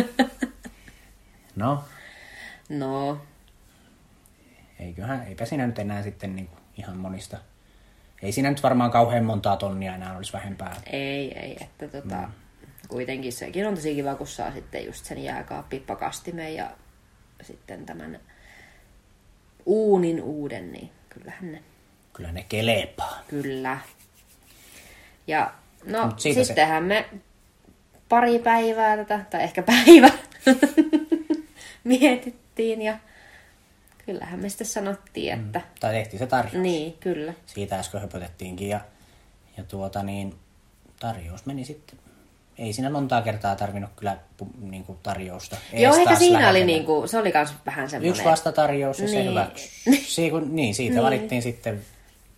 No, 1.56 1.84
No, 2.70 3.22
eiköhän, 4.80 5.28
eipä 5.28 5.46
siinä 5.46 5.68
nyt 5.68 5.80
enää 5.80 6.04
sitten 6.04 6.36
niinku 6.36 6.56
ihan 6.78 6.98
monista... 6.98 7.38
Ei 8.22 8.32
siinä 8.32 8.50
nyt 8.50 8.64
varmaan 8.64 8.92
kauhean 8.92 9.24
montaa 9.24 9.58
tonnia 9.58 9.96
enää 9.96 10.18
olisi 10.18 10.34
vähempää. 10.34 10.82
Ei, 10.86 11.40
ei, 11.40 11.58
että 11.62 11.88
tota, 11.88 12.16
mm. 12.16 12.32
kuitenkin 12.88 13.34
sekin 13.34 13.68
on 13.68 13.76
tosi 13.76 13.96
kiva, 13.96 14.16
kun 14.16 14.28
saa 14.28 14.52
sitten 14.52 14.86
just 14.86 15.06
sen 15.06 15.24
jääkaappipakastimen 15.24 16.56
ja 16.56 16.72
sitten 17.42 17.86
tämän 17.86 18.20
uunin 19.66 20.22
uuden, 20.22 20.72
niin 20.72 20.90
kyllähän 21.10 21.52
ne, 21.52 21.64
Kyllä 22.14 22.32
ne 22.32 22.46
kelepaa. 22.50 23.20
kyllä. 23.28 23.78
Ja 25.28 25.54
no 25.86 26.06
Mut 26.06 26.20
siitä 26.20 26.40
se- 26.42 26.44
sittenhän 26.46 26.84
me 26.84 27.06
pari 28.10 28.40
päivää 28.40 28.98
tätä, 28.98 29.26
tai 29.30 29.44
ehkä 29.44 29.64
päivä, 29.64 30.10
mietittiin 31.84 32.82
ja 32.82 32.98
kyllähän 34.06 34.40
me 34.40 34.50
sitten 34.50 34.68
sanottiin, 34.68 35.34
että 35.34 35.62
Tai 35.80 35.94
tehtiin 35.94 36.20
se 36.20 36.28
tarjous. 36.28 36.54
niin, 36.64 36.94
kyllä. 36.94 37.34
Siitä 37.46 37.80
äsken 37.80 38.02
höpötettiinkin 38.02 38.70
ja, 38.70 38.80
ja 39.58 39.64
tuota 39.64 40.04
niin, 40.04 40.36
tarjous 41.00 41.46
meni 41.46 41.66
sitten 41.66 42.00
ei 42.58 42.74
siinä 42.74 42.90
montaa 42.90 43.22
kertaa 43.22 43.56
tarvinnut 43.56 43.92
kyllä 43.96 44.18
niin 44.62 44.84
kuin 44.84 44.98
tarjousta. 45.04 45.58
Joo, 45.74 45.92
ees 45.94 45.98
ehkä 45.98 46.10
taas 46.10 46.20
siinä 46.20 46.38
oli 46.38 46.44
lähetellä. 46.44 46.66
niinku, 46.66 47.08
se 47.08 47.18
oli 47.18 47.32
kans 47.32 47.54
vähän 47.66 47.90
semmoinen. 47.90 48.10
Yksi 48.10 48.24
vastatarjous 48.24 49.00
ja 49.00 49.08
se 49.08 49.16
Niin. 49.16 49.30
hyväksyi. 49.30 49.70
Siitä, 50.16 50.32
kun, 50.32 50.56
niin, 50.56 50.76
siitä 50.76 51.02
valittiin 51.02 51.42
sitten... 51.42 51.82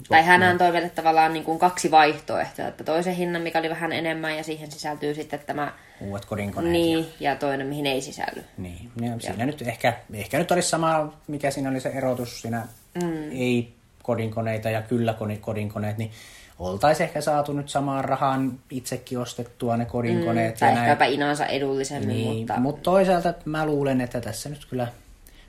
Tai 0.10 0.24
hän 0.24 0.44
antoi 0.44 0.72
meille 0.72 0.90
tavallaan 0.90 1.34
niin 1.34 1.44
kuin 1.44 1.60
kaksi 1.60 1.92
vaihtoehtoa, 1.92 2.68
että 2.68 2.84
toisen 2.84 3.16
hinnan, 3.16 3.42
mikä 3.42 3.60
oli 3.60 3.70
vähän 3.70 3.92
enemmän, 3.92 4.38
ja 4.38 4.44
siihen 4.44 4.72
sisältyy 4.72 5.14
sitten 5.14 5.40
tämä, 5.46 5.74
Uudet 6.02 6.26
kodinkoneet. 6.26 6.72
niin, 6.72 7.06
ja 7.20 7.36
toinen, 7.36 7.68
mihin 7.68 7.86
ei 7.86 8.02
sisälly. 8.02 8.44
Niin, 8.58 8.92
ja 9.02 9.20
siinä 9.20 9.46
nyt 9.46 9.62
ehkä, 9.62 9.94
ehkä 10.14 10.38
nyt 10.38 10.52
olisi 10.52 10.70
sama, 10.70 11.14
mikä 11.28 11.52
siinä 11.52 11.70
oli 11.70 11.80
se 11.80 11.90
erotus 11.90 12.42
siinä 12.42 12.68
mm. 13.04 13.32
ei 13.32 13.74
kodinkoneita 14.04 14.70
ja 14.70 14.82
kyllä 14.82 15.16
kodinkoneet, 15.42 15.98
niin 15.98 16.12
oltaisiin 16.60 17.08
ehkä 17.08 17.22
saatu 17.22 17.54
nyt 17.54 17.70
samaan 17.70 18.06
rahaan 18.06 18.60
itsekin 18.70 19.20
ostettua 19.20 19.78
ne 19.78 19.86
kodinkoneet. 19.86 20.56
Mm, 20.56 20.60
tai 20.60 20.74
ja 20.74 20.84
ehkä 20.84 21.06
näin. 21.06 21.14
inansa 21.14 21.46
edullisemmin, 21.46 22.08
Niin, 22.08 22.38
mutta 22.38 22.60
mutta 22.60 22.82
toisaalta 22.82 23.34
mä 23.46 23.66
luulen, 23.66 24.02
että 24.02 24.22
tässä 24.22 24.50
nyt 24.50 24.66
kyllä 24.66 24.88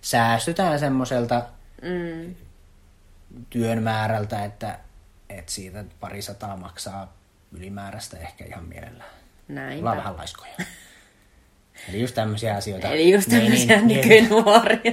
säästytään 0.01 0.79
semmoiselta 0.79 1.43
mm, 1.83 2.35
työn 3.51 3.83
määrältä, 3.83 4.45
että, 4.45 4.79
että 5.31 5.53
siitä 5.53 5.85
pari 6.01 6.23
sataa 6.23 6.57
maksaa 6.57 7.13
ylimääräistä 7.53 8.19
ehkä 8.19 8.45
ihan 8.45 8.65
mielellään. 8.65 9.11
Ollaan 9.49 9.69
näinpä. 9.69 9.97
vähän 9.97 10.17
laiskoja. 10.17 10.53
Eli 11.89 12.01
just 12.01 12.15
tämmöisiä 12.15 12.57
asioita. 12.57 12.89
Eli 12.89 13.13
just 13.13 13.29
tämmöisiä 13.31 13.77
Niin, 13.81 13.87
niin, 13.87 14.09
nykynuoria. 14.09 14.93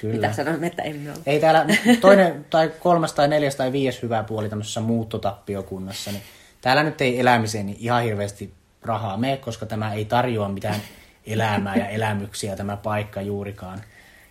Kyllä. 0.00 0.14
Mitä 0.14 0.32
sanomme, 0.32 0.66
että 0.66 0.82
emme 0.82 1.10
ole. 1.10 1.18
Ei 1.26 1.40
täällä 1.40 1.66
toinen 2.00 2.46
tai 2.50 2.72
kolmas 2.80 3.12
tai 3.12 3.28
neljäs 3.28 3.56
tai 3.56 3.72
viides 3.72 4.02
hyvä 4.02 4.22
puoli 4.22 4.48
tämmöisessä 4.48 4.80
muuttotappiokunnassa, 4.80 6.12
niin 6.12 6.22
täällä 6.60 6.82
nyt 6.82 7.00
ei 7.00 7.20
elämiseen 7.20 7.66
niin 7.66 7.78
ihan 7.80 8.02
hirveästi 8.02 8.52
rahaa 8.82 9.16
mene, 9.16 9.36
koska 9.36 9.66
tämä 9.66 9.92
ei 9.92 10.04
tarjoa 10.04 10.48
mitään 10.48 10.80
elämää 11.26 11.76
ja 11.76 11.88
elämyksiä 11.88 12.56
tämä 12.56 12.76
paikka 12.76 13.22
juurikaan. 13.22 13.82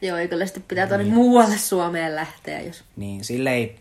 Joo, 0.02 0.18
ei 0.18 0.28
kyllä 0.28 0.46
sitten 0.46 0.64
pitää 0.68 0.88
tuonne 0.88 1.06
muualle 1.06 1.58
Suomeen 1.58 2.16
lähteä, 2.16 2.62
jos... 2.62 2.84
Niin 2.96 3.24
sille 3.24 3.54
ei 3.54 3.80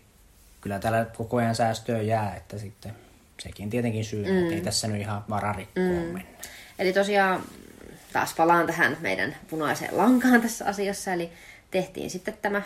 kyllä 0.61 0.79
täällä 0.79 1.05
koko 1.17 1.37
ajan 1.37 1.55
säästöä 1.55 2.01
jää, 2.01 2.35
että 2.35 2.57
sitten 2.57 2.91
sekin 3.39 3.69
tietenkin 3.69 4.05
syy, 4.05 4.25
mm. 4.25 4.43
että 4.43 4.55
ei 4.55 4.61
tässä 4.61 4.87
nyt 4.87 5.01
ihan 5.01 5.23
vararikkoon 5.29 5.87
mm. 5.87 6.13
mennä. 6.13 6.21
Eli 6.79 6.93
tosiaan 6.93 7.41
taas 8.13 8.33
palaan 8.33 8.67
tähän 8.67 8.97
meidän 8.99 9.35
punaiseen 9.49 9.97
lankaan 9.97 10.41
tässä 10.41 10.65
asiassa, 10.65 11.13
eli 11.13 11.31
tehtiin 11.71 12.09
sitten 12.09 12.37
tämä 12.41 12.61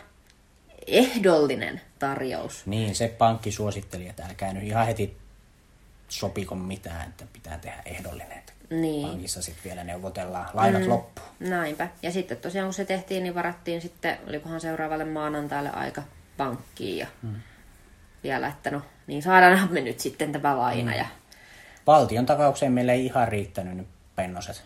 ehdollinen 0.88 1.82
tarjous. 2.00 2.66
Niin, 2.66 2.96
se 2.96 3.08
pankki 3.08 3.52
suositteli, 3.52 4.08
että 4.08 4.24
älkää 4.26 4.54
nyt 4.54 4.64
ihan 4.64 4.86
heti 4.86 5.18
sopiko 6.08 6.56
mitään, 6.56 7.10
että 7.10 7.26
pitää 7.34 7.58
tehdä 7.58 7.82
ehdollinen. 7.86 8.44
Niin. 8.70 9.08
Pankissa 9.08 9.42
sitten 9.42 9.64
vielä 9.64 9.84
neuvotellaan 9.84 10.50
lainat 10.54 10.84
mm. 10.84 10.90
loppuun. 10.90 11.28
Näinpä. 11.40 11.88
Ja 12.02 12.12
sitten 12.12 12.38
tosiaan 12.38 12.68
kun 12.68 12.74
se 12.74 12.86
tehtiin, 12.86 13.24
niin 13.24 13.36
varattiin 13.36 13.82
sitten, 13.82 14.18
olikohan 14.28 14.62
seuraavalle 14.62 15.06
maanantaille 15.06 15.70
aika 15.70 16.04
pankkiin 16.38 16.98
ja 16.98 17.08
mm. 17.22 17.36
vielä, 18.24 18.48
että 18.48 18.72
no 18.72 18.82
niin 19.08 19.24
saadaan 19.24 19.68
me 19.72 19.82
nyt 19.82 20.00
sitten 20.00 20.32
tämä 20.32 20.58
laina. 20.58 20.92
Mm. 20.92 20.98
Ja, 20.98 21.06
Valtion 21.88 22.26
takaukseen 22.26 22.72
meille 22.72 22.94
ei 22.94 23.06
ihan 23.06 23.28
riittänyt 23.28 23.78
nyt 23.78 23.88
pennoset. 24.16 24.64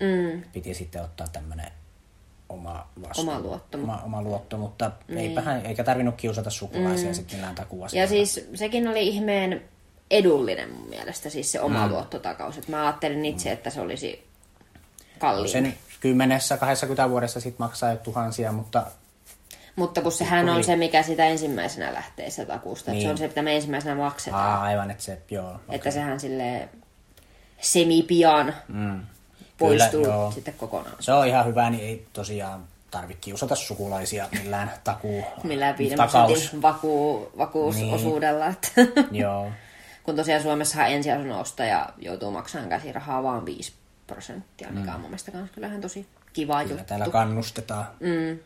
Mm, 0.00 0.42
Piti 0.52 0.74
sitten 0.74 1.02
ottaa 1.02 1.28
tämmöinen 1.28 1.70
oma 2.48 2.88
vastuu. 3.02 3.24
Oma 3.24 3.40
luotto. 3.40 3.78
Oma, 3.78 4.02
oma 4.04 4.22
luotto, 4.22 4.58
mutta 4.58 4.90
niin. 5.08 5.18
eipähän, 5.18 5.66
eikä 5.66 5.84
tarvinnut 5.84 6.14
kiusata 6.14 6.50
sukulaisia 6.50 7.08
mm. 7.08 7.14
sitten 7.14 7.36
millään 7.36 7.54
takuasialla. 7.54 8.02
ja 8.02 8.08
siis 8.08 8.48
sekin 8.54 8.88
oli 8.88 9.08
ihmeen 9.08 9.62
edullinen 10.10 10.72
mun 10.72 10.88
mielestä, 10.88 11.30
siis 11.30 11.52
se 11.52 11.60
oma 11.60 11.86
mm. 11.86 11.92
luottotakaus. 11.92 12.58
Et 12.58 12.68
mä 12.68 12.82
ajattelin 12.82 13.24
itse, 13.24 13.52
että 13.52 13.70
se 13.70 13.80
olisi 13.80 14.26
kalliimpi. 15.18 15.52
Sen 15.52 15.74
kymmenessä, 16.00 16.56
20 16.56 17.10
vuodessa 17.10 17.40
sitten 17.40 17.66
maksaa 17.66 17.90
jo 17.90 17.96
tuhansia, 17.96 18.52
mutta 18.52 18.86
Mutta 19.76 20.02
kun 20.02 20.12
sehän 20.12 20.48
on 20.48 20.64
se, 20.64 20.76
mikä 20.76 21.02
sitä 21.02 21.26
ensimmäisenä 21.26 21.94
lähtee 21.94 22.30
se 22.30 22.44
takuusta. 22.44 22.90
Niin. 22.90 23.02
Se 23.02 23.10
on 23.10 23.18
se, 23.18 23.28
mitä 23.28 23.42
me 23.42 23.56
ensimmäisenä 23.56 23.94
maksetaan. 23.94 24.44
aa, 24.44 24.62
aivan, 24.62 24.90
että 24.90 25.02
se, 25.02 25.18
joo. 25.30 25.50
Okay. 25.50 25.60
Että 25.70 25.90
sehän 25.90 26.20
sille 26.20 26.68
semipian 27.60 28.54
Mm. 28.68 29.00
Poistuu 29.58 30.02
Kyllä, 30.02 30.14
joo. 30.14 30.30
sitten 30.30 30.54
kokonaan. 30.54 30.96
Se 31.00 31.12
on 31.12 31.26
ihan 31.26 31.46
hyvä, 31.46 31.70
niin 31.70 31.84
ei 31.84 32.06
tosiaan 32.12 32.64
tarvitse 32.90 33.20
kiusata 33.20 33.54
sukulaisia 33.54 34.28
millään 34.42 34.70
takuu, 34.84 35.24
Millään 35.42 35.78
5 35.78 35.96
takaus. 35.96 36.32
prosentin 36.32 36.62
vakuu, 36.62 37.30
vakuusosuudella. 37.38 38.46
Että 38.46 38.68
Joo, 39.10 39.50
kun 40.02 40.16
tosiaan 40.16 40.42
Suomessahan 40.42 40.90
ensiasunnon 40.90 41.40
ostaja 41.40 41.88
joutuu 41.98 42.30
maksamaan 42.30 42.68
käsirahaa 42.68 43.22
vaan 43.22 43.46
5 43.46 43.72
prosenttia, 44.06 44.68
mikä 44.70 44.94
on 44.94 45.00
mun 45.00 45.10
mielestä 45.10 45.30
kans 45.32 45.50
kyllähän 45.50 45.80
tosi 45.80 46.06
kiva 46.32 46.54
kyllä 46.62 46.72
juttu. 46.72 46.84
täällä 46.86 47.08
kannustetaan. 47.08 47.86
Mm. 48.00 48.38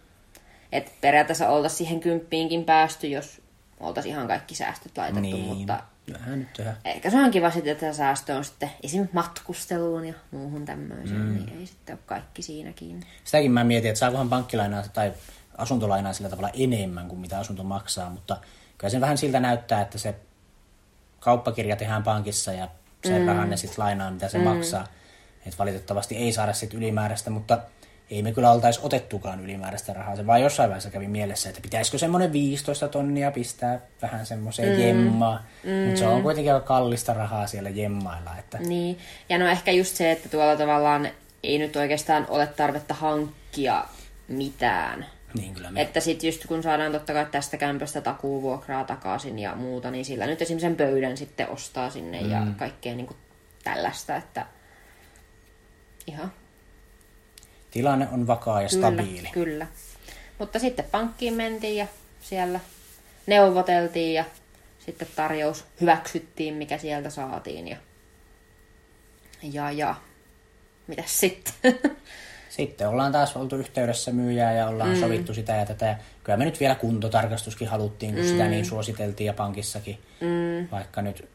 Et 0.72 0.92
periaatteessa 1.00 1.48
oltaisiin 1.48 1.78
siihen 1.78 2.00
kymppiinkin 2.00 2.64
päästy, 2.64 3.06
jos 3.06 3.40
oltaisiin 3.80 4.14
ihan 4.14 4.26
kaikki 4.28 4.54
säästöt 4.54 4.98
laitettu, 4.98 5.20
Niin, 5.20 5.44
mutta 5.56 5.82
vähän 6.12 6.38
nyt 6.38 6.52
tehdä. 6.52 6.76
ehkä 6.84 7.10
se 7.10 7.16
on 7.16 7.30
kiva 7.30 7.50
sitten, 7.50 7.72
että 7.72 7.92
säästö 7.92 8.36
on 8.36 8.44
sitten 8.44 8.70
esimerkiksi 8.82 9.14
matkusteluun 9.14 10.04
ja 10.04 10.14
muuhun 10.30 10.64
tämmöiseen, 10.64 11.20
mm. 11.20 11.34
niin 11.34 11.58
ei 11.60 11.66
sitten 11.66 11.94
ole 11.94 12.02
kaikki 12.06 12.42
siinä 12.42 12.72
kiinni. 12.72 13.06
Sitäkin 13.24 13.52
mä 13.52 13.64
mietin, 13.64 13.90
että 13.90 13.98
saakohan 13.98 14.28
pankkilainaa 14.28 14.82
tai 14.92 15.12
asuntolainaa 15.58 16.12
sillä 16.12 16.30
tavalla 16.30 16.50
enemmän 16.54 17.08
kuin 17.08 17.20
mitä 17.20 17.38
asunto 17.38 17.64
maksaa, 17.64 18.10
mutta 18.10 18.36
kyllä 18.78 18.90
se 18.90 19.00
vähän 19.00 19.18
siltä 19.18 19.40
näyttää, 19.40 19.80
että 19.80 19.98
se 19.98 20.14
kauppakirja 21.20 21.76
tehdään 21.76 22.02
pankissa 22.02 22.52
ja 22.52 22.68
sen 23.04 23.22
mm. 23.22 23.28
rahan 23.28 23.50
ne 23.50 23.56
sitten 23.56 23.84
lainaa, 23.84 24.10
mitä 24.10 24.28
se 24.28 24.38
mm. 24.38 24.44
maksaa. 24.44 24.86
Että 25.46 25.58
valitettavasti 25.58 26.16
ei 26.16 26.32
saada 26.32 26.52
sitten 26.52 26.78
ylimääräistä, 26.78 27.30
mutta 27.30 27.58
ei 28.10 28.22
me 28.22 28.32
kyllä 28.32 28.50
oltaisi 28.50 28.80
otettukaan 28.82 29.40
ylimääräistä 29.40 29.92
rahaa. 29.92 30.16
Se 30.16 30.26
vaan 30.26 30.42
jossain 30.42 30.68
vaiheessa 30.70 30.90
kävi 30.90 31.08
mielessä, 31.08 31.48
että 31.48 31.60
pitäisikö 31.60 31.98
semmoinen 31.98 32.32
15 32.32 32.88
tonnia 32.88 33.30
pistää 33.30 33.80
vähän 34.02 34.26
semmoiseen 34.26 34.76
mm. 34.76 34.82
jemmaan. 34.82 35.40
Mm. 35.64 35.70
Mutta 35.70 35.98
se 35.98 36.06
on 36.06 36.22
kuitenkin 36.22 36.54
aika 36.54 36.66
kallista 36.66 37.14
rahaa 37.14 37.46
siellä 37.46 37.70
jemmailla. 37.70 38.30
Että... 38.38 38.58
Niin, 38.58 38.98
ja 39.28 39.38
no 39.38 39.46
ehkä 39.46 39.70
just 39.70 39.96
se, 39.96 40.10
että 40.10 40.28
tuolla 40.28 40.56
tavallaan 40.56 41.08
ei 41.42 41.58
nyt 41.58 41.76
oikeastaan 41.76 42.26
ole 42.28 42.46
tarvetta 42.46 42.94
hankkia 42.94 43.84
mitään. 44.28 45.06
Niin 45.34 45.54
kyllä 45.54 45.70
me. 45.70 45.82
Että 45.82 46.00
sitten 46.00 46.28
just 46.28 46.46
kun 46.46 46.62
saadaan 46.62 46.92
totta 46.92 47.12
kai 47.12 47.26
tästä 47.26 47.56
kämpöstä 47.56 48.00
takuuvuokraa 48.00 48.84
takaisin 48.84 49.38
ja 49.38 49.54
muuta, 49.54 49.90
niin 49.90 50.04
sillä 50.04 50.26
nyt 50.26 50.42
esimerkiksi 50.42 50.66
sen 50.66 50.76
pöydän 50.76 51.16
sitten 51.16 51.48
ostaa 51.48 51.90
sinne 51.90 52.20
mm. 52.20 52.30
ja 52.30 52.46
kaikkea 52.58 52.94
niin 52.94 53.06
kuin 53.06 53.18
tällaista, 53.64 54.16
että 54.16 54.46
ihan 56.06 56.32
Tilanne 57.70 58.08
on 58.12 58.26
vakaa 58.26 58.62
ja 58.62 58.68
stabiili. 58.68 59.18
Kyllä, 59.18 59.30
kyllä. 59.30 59.66
Mutta 60.38 60.58
sitten 60.58 60.84
pankkiin 60.90 61.34
mentiin 61.34 61.76
ja 61.76 61.86
siellä 62.20 62.60
neuvoteltiin 63.26 64.14
ja 64.14 64.24
sitten 64.86 65.08
tarjous 65.16 65.64
hyväksyttiin, 65.80 66.54
mikä 66.54 66.78
sieltä 66.78 67.10
saatiin. 67.10 67.68
Ja, 67.68 67.76
ja, 69.42 69.70
ja. 69.70 69.94
mitäs 70.86 71.20
sitten? 71.20 71.54
Sitten 72.50 72.88
ollaan 72.88 73.12
taas 73.12 73.36
oltu 73.36 73.56
yhteydessä 73.56 74.12
myyjää 74.12 74.52
ja 74.52 74.68
ollaan 74.68 74.90
mm. 74.90 75.00
sovittu 75.00 75.34
sitä 75.34 75.56
ja 75.56 75.66
tätä. 75.66 75.98
Kyllä 76.24 76.36
me 76.36 76.44
nyt 76.44 76.60
vielä 76.60 76.74
kuntotarkastuskin 76.74 77.68
haluttiin, 77.68 78.14
kun 78.14 78.24
mm. 78.24 78.28
sitä 78.28 78.48
niin 78.48 78.64
suositeltiin 78.64 79.26
ja 79.26 79.32
pankissakin. 79.32 79.98
Mm. 80.20 80.68
Vaikka 80.70 81.02
nyt 81.02 81.28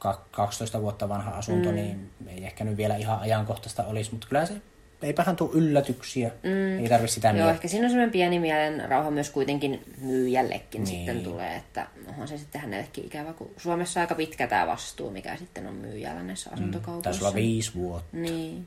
ka- 0.00 0.24
12 0.30 0.80
vuotta 0.80 1.08
vanha 1.08 1.30
asunto, 1.30 1.68
mm. 1.68 1.74
niin 1.74 2.10
ei 2.28 2.44
ehkä 2.44 2.64
nyt 2.64 2.76
vielä 2.76 2.96
ihan 2.96 3.20
ajankohtaista 3.20 3.84
olisi, 3.84 4.10
mutta 4.10 4.28
kyllä 4.28 4.46
se 4.46 4.54
eipähän 5.02 5.36
tule 5.36 5.50
yllätyksiä. 5.54 6.30
Mm. 6.42 6.78
Ei 6.82 6.88
tarvi 6.88 7.08
sitä 7.08 7.28
Joo, 7.28 7.34
miettiä. 7.34 7.50
ehkä 7.54 7.68
siinä 7.68 7.84
on 7.84 7.90
semmoinen 7.90 8.12
pieni 8.12 8.38
mielen 8.38 8.88
rauha 8.88 9.10
myös 9.10 9.30
kuitenkin 9.30 9.82
myyjällekin 10.00 10.84
Niin. 10.84 10.96
sitten 10.96 11.20
tulee, 11.22 11.56
että 11.56 11.86
onhan 12.08 12.28
se 12.28 12.38
sitten 12.38 12.60
hänellekin 12.60 13.04
ikävä, 13.04 13.32
kun 13.32 13.50
Suomessa 13.56 14.00
on 14.00 14.02
aika 14.02 14.14
pitkä 14.14 14.46
tämä 14.46 14.66
vastuu, 14.66 15.10
mikä 15.10 15.36
sitten 15.36 15.66
on 15.66 15.74
myyjällä 15.74 16.22
näissä 16.22 16.50
Taisi 16.50 16.62
asuntokaupoissa. 16.62 17.24
olla 17.24 17.34
viisi 17.34 17.74
vuotta. 17.74 18.16
Niin, 18.16 18.66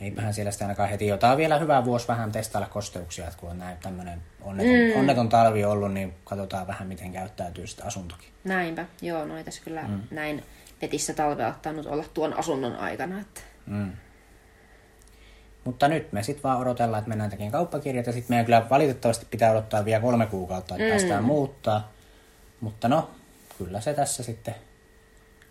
Eipähän 0.00 0.34
siellä 0.34 0.50
sitä 0.52 0.64
ainakaan 0.64 0.88
heti. 0.88 1.06
Jotain 1.06 1.38
vielä 1.38 1.58
hyvä 1.58 1.84
vuosi 1.84 2.08
vähän 2.08 2.32
testailla 2.32 2.68
kosteuksia, 2.68 3.26
että 3.26 3.38
kun 3.40 3.50
on 3.50 3.58
näin 3.58 3.76
tämmöinen 3.82 4.22
onneton, 4.42 4.72
mm. 4.94 5.00
onneton 5.00 5.28
talvi 5.28 5.64
ollut, 5.64 5.92
niin 5.92 6.14
katsotaan 6.24 6.66
vähän 6.66 6.88
miten 6.88 7.12
käyttäytyy 7.12 7.66
sitten 7.66 7.86
asuntokin. 7.86 8.28
näinpä. 8.44 8.84
Joo, 9.02 9.24
no 9.24 9.36
ei 9.38 9.44
tässä 9.44 9.62
kyllä 9.64 9.82
mm. 9.82 10.00
näin 10.10 10.42
petissä 10.80 11.14
talvea 11.14 11.48
ottanut 11.48 11.86
olla 11.86 12.04
tuon 12.14 12.34
asunnon 12.38 12.76
aikana. 12.76 13.20
Että... 13.20 13.40
Mm. 13.66 13.92
Mutta 15.66 15.88
nyt 15.88 16.12
me 16.12 16.22
sitten 16.22 16.42
vaan 16.42 16.58
odotellaan, 16.58 16.98
että 16.98 17.08
mennään 17.08 17.30
tekemään 17.30 17.52
kauppakirjat 17.52 18.06
ja 18.06 18.12
sitten 18.12 18.32
meidän 18.32 18.46
kyllä 18.46 18.66
valitettavasti 18.70 19.26
pitää 19.30 19.50
odottaa 19.50 19.84
vielä 19.84 20.00
kolme 20.00 20.26
kuukautta, 20.26 20.74
että 20.74 20.84
mm. 20.84 20.90
päästään 20.90 21.24
muuttaa. 21.24 21.92
Mutta 22.60 22.88
no, 22.88 23.10
kyllä 23.58 23.80
se 23.80 23.94
tässä 23.94 24.22
sitten 24.22 24.54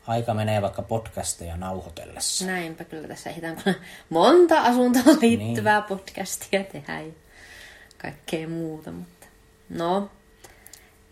aika 0.08 0.34
menee 0.34 0.62
vaikka 0.62 0.82
podcasteja 0.82 1.58
nauhoitellessa. 1.58 2.46
Näinpä 2.46 2.84
kyllä 2.84 3.08
tässä 3.08 3.30
ehditään 3.30 3.58
monta 4.10 4.62
asuntoon 4.62 5.18
liittyvää 5.22 5.80
niin. 5.80 5.88
podcastia 5.88 6.64
tehdä 6.64 7.02
ja 7.02 7.14
kaikkea 7.98 8.48
muuta. 8.48 8.92
Mutta 8.92 9.28
no, 9.70 10.10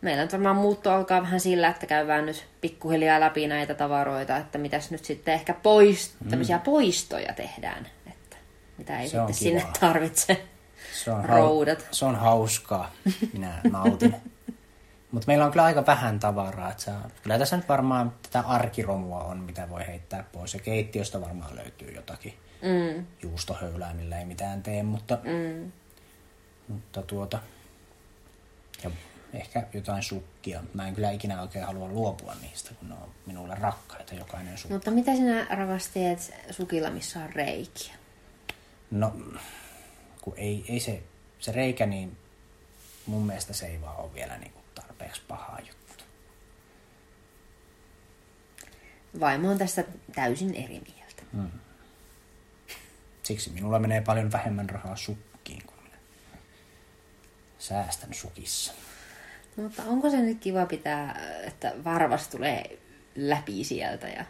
meillä 0.02 0.24
nyt 0.24 0.32
varmaan 0.32 0.56
muutto 0.56 0.92
alkaa 0.92 1.22
vähän 1.22 1.40
sillä, 1.40 1.68
että 1.68 1.86
käydään 1.86 2.26
nyt 2.26 2.46
pikkuhiljaa 2.62 3.20
läpi 3.20 3.48
näitä 3.48 3.74
tavaroita, 3.74 4.38
että 4.38 4.58
mitäs 4.58 4.92
nyt 4.92 5.06
sitten 5.06 5.34
ehkä 5.34 5.54
pois, 5.54 6.14
mm. 6.20 6.62
poistoja 6.64 7.34
tehdään, 7.34 7.88
mitä 8.78 9.00
ei 9.00 9.10
Se 9.10 9.18
sitten 9.18 9.34
sinne 9.36 9.60
kivaa. 9.60 9.74
tarvitse 9.80 10.46
Se 11.04 11.12
on, 11.12 11.26
roudat. 11.26 11.88
se 11.92 12.06
on 12.06 12.16
hauskaa. 12.16 12.92
Minä 13.34 13.62
nautin. 13.72 14.16
Mutta 15.12 15.28
meillä 15.28 15.46
on 15.46 15.52
kyllä 15.52 15.64
aika 15.64 15.86
vähän 15.86 16.20
tavaraa. 16.20 16.72
Että 16.72 16.84
saa, 16.84 17.10
kyllä 17.24 17.40
tässä 17.40 17.58
nyt 17.58 17.70
varmaan 17.70 18.14
tätä 18.22 18.40
arkiromua 18.48 19.24
on, 19.24 19.40
mitä 19.40 19.70
voi 19.70 19.88
heittää 19.88 20.24
pois. 20.32 20.54
Ja 20.54 20.60
keittiöstä 20.60 21.22
varmaan 21.22 21.56
löytyy 21.56 21.92
jotakin 21.92 22.34
Mm, 22.62 23.06
juustohöylää, 23.22 23.94
millä 23.94 24.20
ei 24.20 24.26
mitään 24.26 24.64
tee. 24.64 24.84
Mutta, 24.84 25.18
mm. 25.24 25.72
mutta 26.68 27.02
tuota... 27.02 27.40
Ja 28.84 28.92
ehkä 29.34 29.68
jotain 29.74 30.04
sukkia. 30.04 30.64
Mä 30.74 30.88
en 30.88 30.96
kyllä 30.96 31.12
ikinä 31.12 31.42
oikein 31.42 31.66
halua 31.66 31.88
luopua 31.88 32.34
niistä, 32.42 32.72
kun 32.80 32.90
ne 32.90 32.96
on 32.96 33.10
minulle 33.26 33.56
rakkaita 33.56 34.16
jokainen 34.16 34.58
sukki. 34.58 34.74
Mutta 34.74 34.92
mitä 34.92 35.16
sinä 35.16 35.48
rakas 35.50 35.88
teet 35.88 36.34
sukilla, 36.52 36.90
missä 36.90 37.20
on 37.20 37.30
reikiä? 37.30 37.94
No, 38.94 39.14
kun 40.22 40.34
ei, 40.38 40.66
ei 40.70 40.80
se, 40.80 41.04
se 41.40 41.52
reikä, 41.52 41.86
niin 41.86 42.18
mun 43.06 43.26
mielestä 43.26 43.54
se 43.54 43.66
ei 43.66 43.82
vaan 43.82 43.98
ole 43.98 44.14
vielä 44.14 44.38
niin 44.38 44.52
kuin 44.52 44.64
tarpeeksi 44.76 45.22
paha 45.28 45.60
juttu. 45.60 46.04
Vaimo 49.20 49.52
on 49.52 49.58
tästä 49.58 49.84
täysin 50.16 50.56
eri 50.56 50.82
mieltä. 50.88 51.50
Siksi 53.24 53.50
minulla 53.50 53.80
menee 53.80 54.02
paljon 54.02 54.32
vähemmän 54.32 54.70
rahaa 54.70 54.96
sukkiin, 54.96 55.64
kun 55.66 55.84
minä 55.84 55.98
säästän 57.60 58.14
sukissa. 58.14 58.74
No, 59.58 59.64
mutta 59.64 59.84
onko 59.84 60.10
se 60.10 60.18
nyt 60.18 60.40
kiva 60.40 60.66
pitää, 60.66 61.20
että 61.44 61.74
varvas 61.84 62.28
tulee 62.28 62.80
läpi 63.16 63.64
sieltä 63.64 64.08
ja 64.08 64.26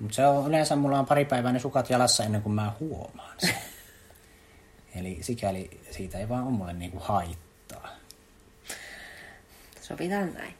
Mutta 0.00 0.14
se 0.14 0.26
on 0.26 0.48
yleensä, 0.48 0.76
mulla 0.76 0.98
on 0.98 1.06
pari 1.06 1.24
päivää 1.24 1.52
ne 1.52 1.58
sukat 1.58 1.90
jalassa 1.90 2.24
ennen 2.24 2.42
kuin 2.42 2.54
mä 2.54 2.72
huomaan 2.80 3.34
sen. 3.38 3.54
Eli 4.96 5.18
sikäli 5.20 5.80
siitä 5.90 6.18
ei 6.18 6.28
vaan 6.28 6.42
ole 6.44 6.52
mulle 6.52 6.72
niinku 6.72 6.98
haittaa. 6.98 7.96
sovitaan 9.80 10.34
näin. 10.34 10.54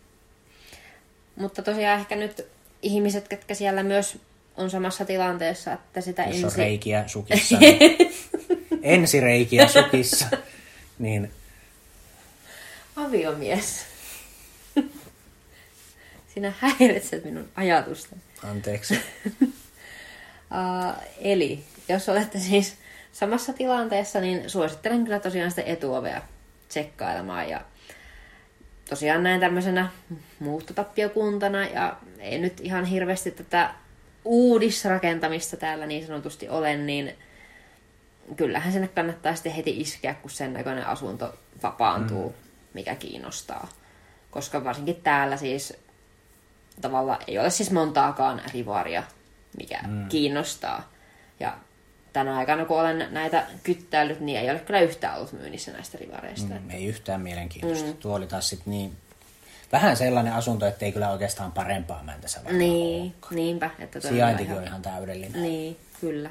Mutta 1.36 1.62
tosiaan 1.62 2.00
ehkä 2.00 2.16
nyt 2.16 2.46
ihmiset, 2.82 3.28
ketkä 3.28 3.54
siellä 3.54 3.82
myös 3.82 4.18
on 4.56 4.70
samassa 4.70 5.04
tilanteessa, 5.04 5.72
että 5.72 6.00
sitä 6.00 6.22
Jos 6.22 6.36
on 6.38 6.44
ensi... 6.44 6.56
reikiä 6.58 7.08
sukissa, 7.08 7.58
niin 7.58 7.96
ensireikiä 8.82 9.68
sukissa, 9.68 10.26
niin 10.98 11.30
Aviomies. 12.96 13.84
Sinä 16.34 16.52
häiritset 16.58 17.24
minun 17.24 17.48
ajatusta. 17.54 18.16
anteeksi. 18.42 18.98
Uh, 20.52 21.02
eli, 21.18 21.64
jos 21.88 22.08
olette 22.08 22.38
siis 22.38 22.74
samassa 23.12 23.52
tilanteessa, 23.52 24.20
niin 24.20 24.50
suosittelen 24.50 25.04
kyllä 25.04 25.20
tosiaan 25.20 25.50
sitä 25.50 25.62
etuovea 25.62 26.22
tsekkailemaan. 26.68 27.48
Ja 27.48 27.60
tosiaan 28.88 29.22
näin 29.22 29.40
tämmöisenä 29.40 29.88
muuttotappiokuntana 30.38 31.64
ja 31.64 31.96
ei 32.18 32.38
nyt 32.38 32.60
ihan 32.60 32.84
hirveästi 32.84 33.30
tätä 33.30 33.74
uudisrakentamista 34.24 35.56
täällä 35.56 35.86
niin 35.86 36.06
sanotusti 36.06 36.48
ole, 36.48 36.76
niin 36.76 37.16
kyllähän 38.36 38.72
sinne 38.72 38.88
kannattaa 38.88 39.34
sitten 39.34 39.52
heti 39.52 39.80
iskeä, 39.80 40.14
kun 40.14 40.30
sen 40.30 40.52
näköinen 40.52 40.86
asunto 40.86 41.34
vapaantuu, 41.62 42.28
mm. 42.28 42.34
mikä 42.74 42.94
kiinnostaa. 42.94 43.68
Koska 44.30 44.64
varsinkin 44.64 45.02
täällä 45.02 45.36
siis 45.36 45.74
tavalla 46.80 47.18
ei 47.26 47.38
ole 47.38 47.50
siis 47.50 47.70
montaakaan 47.70 48.42
rivaria, 48.52 49.02
mikä 49.58 49.80
mm. 49.86 50.08
kiinnostaa. 50.08 50.92
Ja 51.40 51.56
tänä 52.12 52.36
aikana, 52.36 52.64
kun 52.64 52.80
olen 52.80 53.08
näitä 53.10 53.46
kyttäillyt, 53.62 54.20
niin 54.20 54.38
ei 54.38 54.50
ole 54.50 54.58
kyllä 54.58 54.80
yhtään 54.80 55.16
ollut 55.16 55.32
myynnissä 55.32 55.72
näistä 55.72 55.98
rivareista. 55.98 56.54
Mm, 56.54 56.70
ei 56.70 56.84
yhtään 56.84 57.20
mielenkiintoista. 57.20 57.86
Mm. 57.86 57.96
Tuo 57.96 58.14
oli 58.14 58.26
taas 58.26 58.48
sit 58.48 58.66
niin, 58.66 58.96
vähän 59.72 59.96
sellainen 59.96 60.32
asunto, 60.32 60.66
että 60.66 60.84
ei 60.84 60.92
kyllä 60.92 61.10
oikeastaan 61.10 61.52
parempaa 61.52 62.02
mä 62.02 62.14
en 62.14 62.20
tässä 62.20 62.38
varmaan 62.38 62.58
Niin, 62.58 63.02
olekaan. 63.02 63.34
niinpä. 63.34 63.70
Että 63.78 64.00
Sijaintikin 64.00 64.54
on 64.54 64.64
ihan 64.64 64.82
täydellinen. 64.82 65.42
Niin, 65.42 65.76
kyllä. 66.00 66.30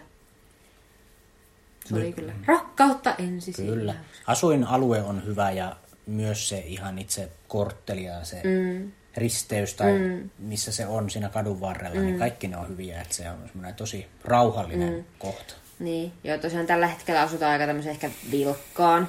Se 1.86 1.96
oli 1.96 2.14
kyllä 2.14 2.34
rakkautta 2.46 3.16
ensi 3.20 3.54
Kyllä. 3.54 3.96
Asuinalue 4.28 5.02
on 5.02 5.26
hyvä 5.26 5.52
ja 5.52 5.76
myös 6.06 6.50
se 6.50 6.60
ihan 6.60 7.00
itse 7.00 7.30
kortteli 7.48 8.04
ja 8.04 8.24
se 8.24 8.42
mm. 8.44 8.92
risteys 9.18 9.74
tai 9.74 10.00
mm. 10.00 10.30
missä 10.40 10.72
se 10.72 10.88
on 10.88 11.10
siinä 11.10 11.30
kadun 11.30 11.62
varrella, 11.62 11.96
mm. 11.96 12.06
niin 12.06 12.20
kaikki 12.20 12.48
ne 12.48 12.58
on 12.58 12.70
hyviä. 12.70 13.02
Että 13.02 13.14
se 13.14 13.30
on 13.30 13.38
semmoinen 13.48 13.76
tosi 13.76 14.08
rauhallinen 14.24 14.94
mm. 14.94 15.04
kohta. 15.20 15.54
Niin, 15.82 16.14
joo, 16.24 16.38
tosiaan 16.38 16.68
tällä 16.68 16.88
hetkellä 16.88 17.22
asutaan 17.22 17.52
aika 17.52 17.66
tämmöisen 17.66 17.92
ehkä 17.92 18.10
vilkkaan 18.32 19.08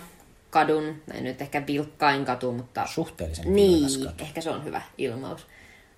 kadun, 0.51 1.03
ei 1.15 1.21
nyt 1.21 1.43
ehkä 1.43 1.67
vilkkain 1.67 2.25
katu, 2.25 2.53
mutta 2.53 2.87
Suhteellisen 2.87 3.55
niin, 3.55 4.05
katu. 4.05 4.25
ehkä 4.25 4.41
se 4.41 4.51
on 4.51 4.65
hyvä 4.65 4.83
ilmaus. 4.99 5.47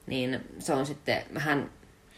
Niin 0.06 0.40
se 0.58 0.72
on 0.74 0.86
sitten 0.86 1.24
vähän, 1.34 1.70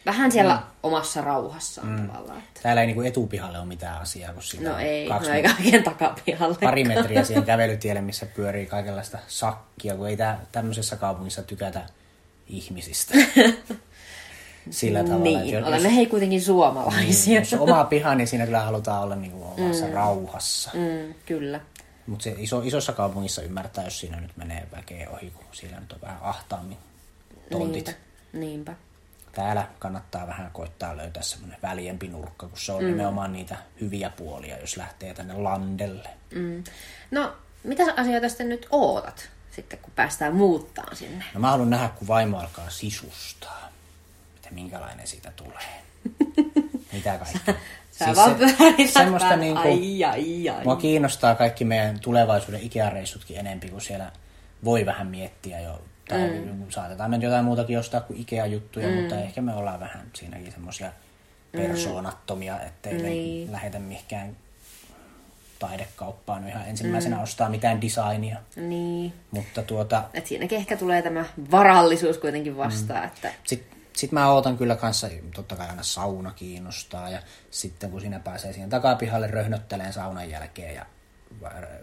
vähän 0.05 0.31
siellä 0.31 0.55
mm. 0.55 0.61
omassa 0.83 1.21
rauhassaan 1.21 1.87
mm. 1.87 2.07
tavallaan. 2.07 2.39
Että. 2.39 2.59
Täällä 2.63 2.81
ei 2.81 2.87
niinku 2.87 3.01
etupihalle 3.01 3.59
ole 3.59 3.67
mitään 3.67 4.01
asiaa, 4.01 4.33
kun 4.33 4.43
siitä 4.43 4.69
No 4.69 4.77
ei, 4.77 5.07
kaksi 5.07 5.29
no 5.29 5.35
eikä 5.35 5.55
oikein 5.59 5.83
takapihalle. 5.83 6.57
pari 6.61 6.83
metriä 6.83 7.23
siihen 7.23 7.43
kävelytielle, 7.43 8.01
missä 8.01 8.25
pyörii 8.25 8.65
kaikenlaista 8.65 9.17
sakkia, 9.27 9.95
kun 9.95 10.07
ei 10.07 10.17
tää, 10.17 10.45
tämmöisessä 10.51 10.95
kaupungissa 10.95 11.43
tykätä 11.43 11.85
ihmisistä. 12.47 13.13
Sillä 14.69 15.03
tavalla, 15.03 15.23
Niin, 15.23 15.49
jos, 15.49 15.67
olemme 15.67 15.95
hei 15.95 16.05
kuitenkin 16.05 16.41
suomalaisia. 16.41 17.39
jos 17.39 17.53
on 17.53 17.59
oma 17.59 17.83
piha, 17.83 18.15
niin 18.15 18.27
siinä 18.27 18.45
kyllä 18.45 18.59
halutaan 18.59 19.03
olla 19.03 19.15
niinku 19.15 19.43
omassa 19.43 19.85
mm. 19.85 19.93
rauhassa. 19.93 20.71
Mm, 20.73 21.13
kyllä. 21.25 21.59
Mutta 22.07 22.23
se 22.23 22.35
iso, 22.37 22.61
isossa 22.65 22.93
kaupungissa 22.93 23.41
ymmärtää, 23.41 23.83
jos 23.83 23.99
siinä 23.99 24.21
nyt 24.21 24.37
menee 24.37 24.67
väkeä 24.75 25.09
ohi, 25.09 25.31
kun 25.31 25.45
siellä 25.51 25.79
nyt 25.79 25.91
on 25.93 26.01
vähän 26.01 26.19
ahtaammin 26.21 26.77
tontit. 27.51 27.85
Niinpä. 27.85 28.01
Niinpä. 28.33 28.73
Täällä 29.31 29.67
kannattaa 29.79 30.27
vähän 30.27 30.49
koittaa 30.53 30.97
löytää 30.97 31.23
semmoinen 31.23 31.57
väljempi 31.63 32.07
nurkka, 32.07 32.47
kun 32.47 32.57
se 32.59 32.71
on 32.71 32.83
mm. 32.83 32.87
nimenomaan 32.87 33.33
niitä 33.33 33.57
hyviä 33.81 34.09
puolia, 34.09 34.57
jos 34.57 34.77
lähtee 34.77 35.13
tänne 35.13 35.33
landelle. 35.33 36.09
Mm. 36.35 36.63
No, 37.11 37.33
mitä 37.63 37.83
asioita 37.97 38.29
sitten 38.29 38.49
nyt 38.49 38.67
ootat, 38.71 39.29
sitten 39.51 39.79
kun 39.79 39.93
päästään 39.95 40.35
muuttaan 40.35 40.95
sinne? 40.95 41.25
No 41.33 41.39
mä 41.39 41.49
haluan 41.51 41.69
nähdä, 41.69 41.89
kun 41.89 42.07
vaimo 42.07 42.39
alkaa 42.39 42.69
sisustaa. 42.69 43.69
Että 44.47 44.55
minkälainen 44.55 45.07
siitä 45.07 45.31
tulee. 45.35 45.83
Mitä 46.93 47.17
kaikkea. 47.17 47.55
Sä 47.91 48.05
siis 48.05 48.17
vaan 48.17 48.35
pyörität 48.35 48.89
semmoista 48.93 49.29
vaan, 49.29 49.39
niinku, 49.39 49.59
ai, 49.59 50.03
ai, 50.03 50.49
ai. 50.49 50.63
Mua 50.63 50.75
kiinnostaa 50.75 51.35
kaikki 51.35 51.65
meidän 51.65 51.99
tulevaisuuden 51.99 52.61
Ikea-reissutkin 52.61 53.37
enempi, 53.37 53.69
kun 53.69 53.81
siellä 53.81 54.11
voi 54.65 54.85
vähän 54.85 55.07
miettiä 55.07 55.59
jo. 55.59 55.81
Tai 56.09 56.29
mm. 56.29 56.65
saatetaan 56.69 57.09
me 57.09 57.17
nyt 57.17 57.23
jotain 57.23 57.45
muutakin 57.45 57.79
ostaa 57.79 58.01
kuin 58.01 58.21
Ikea-juttuja, 58.21 58.87
mm. 58.87 58.93
mutta 58.93 59.19
ehkä 59.19 59.41
me 59.41 59.53
ollaan 59.53 59.79
vähän 59.79 60.07
siinäkin 60.13 60.51
semmoisia 60.51 60.91
persoonattomia, 61.51 62.61
ettei 62.61 62.93
niin. 62.93 63.03
Niin. 63.03 63.51
lähetä 63.51 63.79
mihinkään 63.79 64.35
taidekauppaan 65.59 66.47
ihan 66.47 66.67
ensimmäisenä 66.67 67.15
mm. 67.15 67.23
ostaa 67.23 67.49
mitään 67.49 67.81
designia. 67.81 68.37
Niin. 68.55 69.13
Mutta 69.31 69.63
tuota, 69.63 70.03
Et 70.13 70.27
siinäkin 70.27 70.57
ehkä 70.57 70.77
tulee 70.77 71.01
tämä 71.01 71.25
varallisuus 71.51 72.17
kuitenkin 72.17 72.57
vastaan, 72.57 73.01
mm. 73.01 73.07
että 73.07 73.31
Sitten 73.43 73.76
sit 73.97 74.11
mä 74.11 74.31
ootan 74.31 74.57
kyllä 74.57 74.75
kanssa, 74.75 75.07
totta 75.35 75.55
kai 75.55 75.67
aina 75.69 75.83
sauna 75.83 76.31
kiinnostaa 76.31 77.09
ja 77.09 77.21
sitten 77.51 77.91
kun 77.91 78.01
siinä 78.01 78.19
pääsee 78.19 78.53
siihen 78.53 78.69
takapihalle 78.69 79.27
röhnötteleen 79.27 79.93
saunan 79.93 80.29
jälkeen 80.29 80.75
ja 80.75 80.85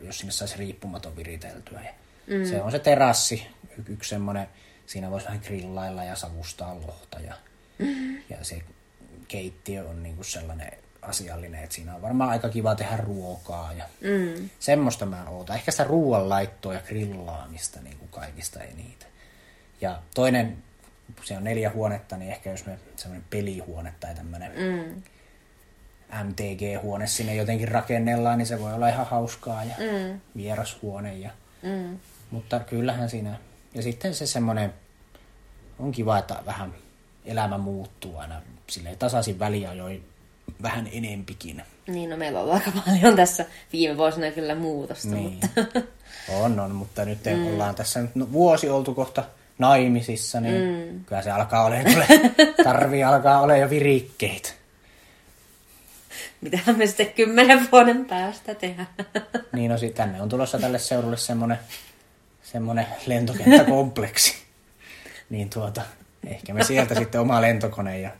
jos 0.03 0.18
sinne 0.18 0.33
saisi 0.33 0.57
riippumaton 0.57 1.16
viriteltyä. 1.16 1.81
Ja 1.81 1.92
mm. 2.27 2.44
Se 2.44 2.62
on 2.62 2.70
se 2.70 2.79
terassi, 2.79 3.46
y- 3.79 3.92
yksi 3.92 4.11
semmoinen, 4.11 4.48
siinä 4.87 5.11
voisi 5.11 5.27
vähän 5.27 5.40
grillailla 5.44 6.05
ja 6.05 6.16
savustaa 6.16 6.74
lohta 6.74 7.20
ja, 7.20 7.35
mm. 7.79 8.16
ja 8.31 8.37
se 8.42 8.62
keittiö 9.29 9.88
on 9.88 10.03
niinku 10.03 10.24
sellainen 10.24 10.72
asiallinen, 11.03 11.64
että 11.64 11.74
siinä 11.74 11.94
on 11.94 12.03
varmaan 12.03 12.31
aika 12.31 12.48
kiva 12.48 12.74
tehdä 12.74 12.96
ruokaa 12.96 13.72
ja 13.72 13.85
mm. 14.00 14.50
semmoista 14.61 15.07
mä 15.07 15.24
ootan. 15.29 15.57
Ehkä 15.57 15.70
sitä 15.70 15.85
ruoanlaittoa 15.85 16.74
ja 16.74 16.81
grillaamista 16.81 17.81
niin 17.81 17.98
kuin 17.98 18.09
kaikista 18.09 18.61
eniten. 18.61 19.09
Ja 19.81 20.03
toinen, 20.14 20.57
se 21.25 21.37
on 21.37 21.45
neljä 21.45 21.71
huonetta, 21.71 22.17
niin 22.17 22.31
ehkä 22.31 22.51
jos 22.51 22.67
me 22.67 22.79
semmoinen 22.97 23.27
pelihuone 23.31 23.95
tai 24.01 24.14
tämmöinen 24.14 24.53
mm. 24.53 25.03
MTG-huone 26.23 27.07
sinne 27.07 27.35
jotenkin 27.35 27.69
rakennellaan, 27.69 28.38
niin 28.38 28.47
se 28.47 28.61
voi 28.61 28.73
olla 28.75 28.88
ihan 28.88 29.07
hauskaa 29.07 29.64
ja 29.64 29.75
mm. 29.79 30.21
vierashuone. 30.37 31.17
Ja, 31.17 31.31
mm. 31.62 31.99
Mutta 32.31 32.61
kyllähän 32.61 33.11
siinä, 33.11 33.38
ja 33.75 33.83
sitten 33.83 34.14
se 34.14 34.27
semmoinen, 34.27 34.75
on 35.79 35.93
kiva, 35.93 36.19
että 36.19 36.43
vähän 36.47 36.75
elämä 37.25 37.59
muuttuu 37.59 38.17
aina 38.19 38.43
silleen 38.71 38.99
tasaisin 38.99 39.38
väliajoin 39.38 40.05
vähän 40.62 40.88
enempikin. 40.93 41.62
Niin, 41.87 42.11
no 42.11 42.17
meillä 42.17 42.40
on 42.40 42.53
aika 42.53 42.73
paljon 42.87 43.17
tässä 43.17 43.47
viime 43.73 43.97
vuosina 43.97 44.31
kyllä 44.31 44.55
muutosta, 44.55 45.09
Niin. 45.09 45.40
mutta 45.55 45.81
On, 46.29 46.61
on, 46.61 46.75
mutta 46.75 47.05
nyt 47.05 47.19
mm. 47.25 47.47
ollaan 47.47 47.75
tässä 47.75 48.03
nyt 48.03 48.14
no, 48.14 48.33
vuosi 48.33 48.69
oltu 48.69 48.95
kohta 48.95 49.25
naimisissa, 49.59 50.40
niin 50.40 50.88
mm. 50.93 51.05
kyllä 51.05 51.23
se 51.23 51.31
alkaa 51.31 51.64
olemaan, 51.64 51.93
kuule, 51.93 52.07
tarvii 52.64 53.05
alkaa 53.05 53.40
olla 53.40 53.57
jo 53.57 53.71
virikkeitä. 53.71 54.51
mitähän 56.40 56.79
me 56.79 56.87
sitten 56.87 57.12
kymmenen 57.12 57.69
vuoden 57.73 58.05
päästä 58.05 58.55
tehdään. 58.55 58.88
Niin 59.53 59.71
no 59.71 59.79
sit 59.79 59.95
tänne 59.95 60.23
on 60.23 60.29
tulossa 60.29 60.59
tälle 60.59 60.79
seudulle 60.79 61.17
semmonen, 61.17 61.59
semmonen 62.43 62.87
lentokenttäkompleksi. 63.07 64.35
niin 65.31 65.51
tuota, 65.51 65.83
ehkä 66.27 66.55
me 66.55 66.64
sieltä 66.64 66.95
sitten 66.95 67.21
oma 67.21 67.40
lentokone 67.40 68.01
ja... 68.01 68.11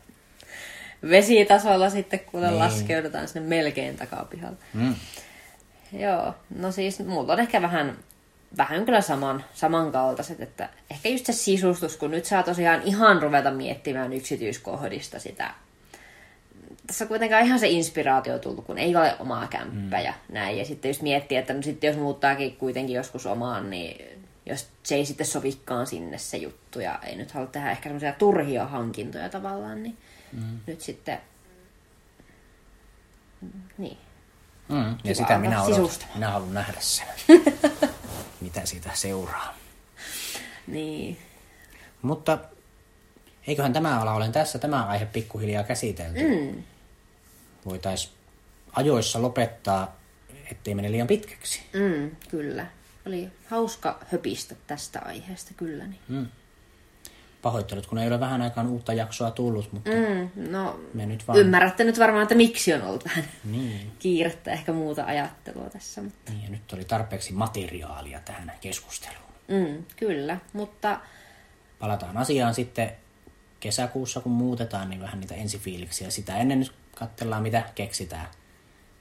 Vesitasolla 1.09 1.89
sitten, 1.89 2.19
kun 2.19 2.41
Niin. 2.41 2.59
laskeudutaan 2.59 3.27
sinne 3.27 3.47
melkein 3.47 3.97
takapihalle. 3.97 4.57
Mm. 4.73 4.95
Joo, 5.93 6.35
no 6.57 6.71
siis 6.71 6.99
mulla 6.99 7.33
on 7.33 7.39
ehkä 7.39 7.61
vähän, 7.61 7.97
vähän 8.57 8.85
kyllä 8.85 9.01
saman, 9.01 9.45
samankaltaiset, 9.53 10.41
että 10.41 10.69
ehkä 10.91 11.09
just 11.09 11.25
se 11.25 11.33
sisustus, 11.33 11.97
kun 11.97 12.11
nyt 12.11 12.25
saa 12.25 12.43
tosiaan 12.43 12.81
ihan 12.81 13.21
ruveta 13.21 13.51
miettimään 13.51 14.13
yksityiskohdista 14.13 15.19
sitä. 15.19 15.53
Tässä 16.87 17.03
on 17.03 17.07
kuitenkaan 17.07 17.45
ihan 17.45 17.59
se 17.59 17.67
inspiraatio 17.69 18.39
tullut, 18.39 18.65
kun 18.65 18.77
ei 18.77 18.95
ole 18.95 19.15
omaa 19.19 19.47
kämppää 19.47 19.99
mm. 19.99 20.05
ja 20.05 20.13
näin. 20.29 20.57
Ja 20.57 20.65
sitten 20.65 20.89
just 20.89 21.01
miettiä, 21.01 21.39
että 21.39 21.53
no 21.53 21.61
sitten 21.61 21.87
jos 21.87 21.97
muuttaakin 21.97 22.55
kuitenkin 22.55 22.95
joskus 22.95 23.25
omaan, 23.25 23.69
niin 23.69 24.19
jos 24.45 24.67
se 24.83 24.95
ei 24.95 25.05
sitten 25.05 25.27
sovikkaan 25.27 25.87
sinne 25.87 26.17
se 26.17 26.37
juttu 26.37 26.79
ja 26.79 26.99
ei 27.03 27.15
nyt 27.15 27.31
halua 27.31 27.47
tehdä 27.47 27.71
ehkä 27.71 27.83
semmoisia 27.83 28.13
turhia 28.13 28.65
hankintoja 28.65 29.29
tavallaan, 29.29 29.83
niin 29.83 29.97
mm. 30.33 30.59
nyt 30.67 30.81
sitten, 30.81 31.17
niin, 33.77 33.97
Mm. 34.69 34.89
Ja 34.89 34.95
Kiva 35.03 35.13
sitä 35.15 35.37
minä, 35.37 35.63
odotan. 35.63 35.89
minä 36.15 36.31
haluan 36.31 36.53
nähdä 36.53 36.77
sen. 36.79 37.07
Mitä 38.45 38.65
siitä 38.65 38.89
seuraa. 38.93 39.53
niin, 40.67 41.17
Mutta 42.01 42.37
eiköhän 43.47 43.73
tämä 43.73 44.01
ala 44.01 44.13
olen 44.13 44.31
tässä 44.31 44.59
tämä 44.59 44.85
aihe 44.85 45.05
pikkuhiljaa 45.05 45.63
käsitelty. 45.63 46.19
Mm. 46.23 46.63
Voitaisiin 47.65 48.13
ajoissa 48.71 49.21
lopettaa, 49.21 49.99
ettei 50.51 50.75
mene 50.75 50.91
liian 50.91 51.07
pitkäksi. 51.07 51.61
Mm, 51.73 52.15
kyllä. 52.29 52.67
Oli 53.07 53.29
hauska 53.49 53.99
höpistä 54.11 54.55
tästä 54.67 54.99
aiheesta, 55.05 55.51
kyllä. 55.57 55.85
Niin. 55.87 56.31
Pahoittelut, 57.45 57.85
kun 57.85 57.97
ei 57.97 58.07
ole 58.07 58.19
vähän 58.19 58.41
aikaan 58.41 58.67
uutta 58.67 58.93
jaksoa 58.93 59.31
tullut, 59.31 59.71
mutta 59.71 59.91
mm. 59.91 60.29
Mm, 60.35 60.51
no, 60.51 60.79
me 60.93 61.05
nyt 61.05 61.27
vaan... 61.27 61.39
ymmärrätte 61.39 61.83
nyt 61.83 61.99
varmaan, 61.99 62.23
että 62.23 62.35
miksi 62.35 62.73
on 62.73 62.81
ollut 62.81 63.05
vähän 63.05 63.23
Niin, 63.43 63.91
kiirettä, 63.99 64.51
ehkä 64.51 64.73
muuta 64.73 65.05
ajattelua 65.05 65.69
tässä. 65.69 66.01
Mutta, 66.01 66.31
niin, 66.31 66.43
ja 66.43 66.49
nyt 66.49 66.73
oli 66.73 66.85
tarpeeksi 66.85 67.33
materiaalia 67.33 68.19
tähän 68.25 68.51
keskusteluun. 68.61 69.33
mm, 69.47 69.83
kyllä, 69.95 70.37
mutta 70.53 70.99
Palataan 71.79 72.17
asiaan 72.17 72.53
sitten 72.53 72.91
kesäkuussa, 73.59 74.19
kun 74.21 74.31
muutetaan, 74.31 74.89
niin 74.89 75.01
vähän 75.01 75.19
niitä 75.19 75.35
ensifiiliksiä. 75.35 76.09
Sitä 76.09 76.37
ennen 76.37 76.59
nyt 76.59 76.73
katsellaan, 76.95 77.43
mitä 77.43 77.63
keksitään 77.75 78.27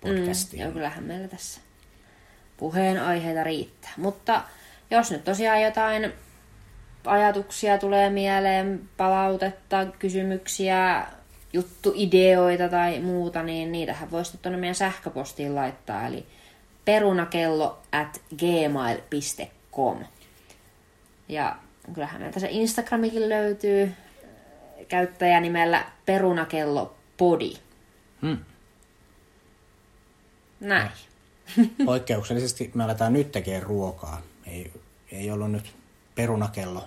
podcastiin. 0.01 0.63
joo, 0.63 0.73
kyllähän 0.73 1.05
meillä 1.05 1.29
tässä 1.29 1.61
puheenaiheita 2.57 3.45
riittää. 3.45 3.93
Mutta 3.97 4.43
jos 4.91 5.11
nyt 5.11 5.25
tosiaan 5.25 5.63
jotain 5.63 6.13
ajatuksia 7.07 7.79
tulee 7.79 8.11
mieleen, 8.11 8.89
palautetta, 8.97 9.87
kysymyksiä, 9.99 11.07
juttuideoita 11.53 12.69
tai 12.69 13.01
muuta, 13.01 13.43
niin 13.43 13.73
niitähän 13.73 14.11
voisi 14.11 14.39
tuonne 14.39 14.59
meidän 14.59 14.75
sähköpostiin 14.75 15.55
laittaa, 15.55 16.07
eli 16.07 16.27
perunakello 16.85 17.79
at 17.93 18.23
gmail.com. 18.39 19.99
Ja 21.29 21.57
kyllähän 21.95 22.21
meiltä 22.21 22.41
se 22.41 22.49
Instagramikin 22.51 23.29
löytyy 23.29 23.93
käyttäjänimellä 24.89 25.85
perunakello 26.07 26.95
podi. 27.17 27.53
Hmm. 28.23 28.39
Näin. 30.61 30.91
Poikkeuksellisesti 31.85 32.71
me 32.75 32.85
aletaan 32.85 33.13
nyt 33.13 33.33
tekemään 33.33 33.63
ruokaa. 33.63 34.23
Ei, 34.47 34.73
ei 35.13 35.31
ollut 35.31 35.51
nyt 35.51 35.75
perunakello 36.15 36.85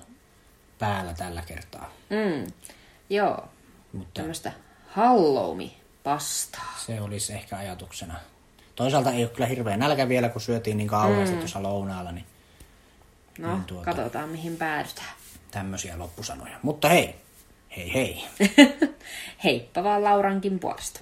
päällä 0.80 1.14
tällä 1.14 1.42
kertaa. 1.42 1.92
Mm. 2.10 2.52
Joo, 3.10 3.48
Mutta 3.94 4.14
tämmöistä 4.22 4.52
halloumi-pastaa. 4.88 6.74
se 6.86 7.02
olisi 7.02 7.34
ehkä 7.34 7.58
ajatuksena. 7.58 8.16
Toisaalta 8.76 9.12
ei 9.12 9.24
ole 9.24 9.32
kyllä 9.32 9.48
hirveä 9.48 9.78
nälkä 9.78 10.10
vielä, 10.10 10.30
kun 10.30 10.42
syötiin 10.42 10.78
niin 10.78 10.88
kauan 10.88 11.30
mm. 11.30 11.38
tuossa 11.38 11.64
lounaalla, 11.64 12.12
niin 12.12 12.26
No, 13.40 13.54
Niin 13.54 13.64
tuota. 13.64 13.86
katsotaan 13.86 14.30
mihin 14.30 14.58
päädytään. 14.58 15.08
tämmöisiä 15.52 16.00
loppusanoja. 16.00 16.58
Mutta 16.64 16.90
hei, 16.90 17.16
hei 17.78 17.94
hei. 17.94 18.24
Heippa 19.44 19.84
vaan 19.84 20.04
Laurankin 20.04 20.60
puolesta. 20.60 21.00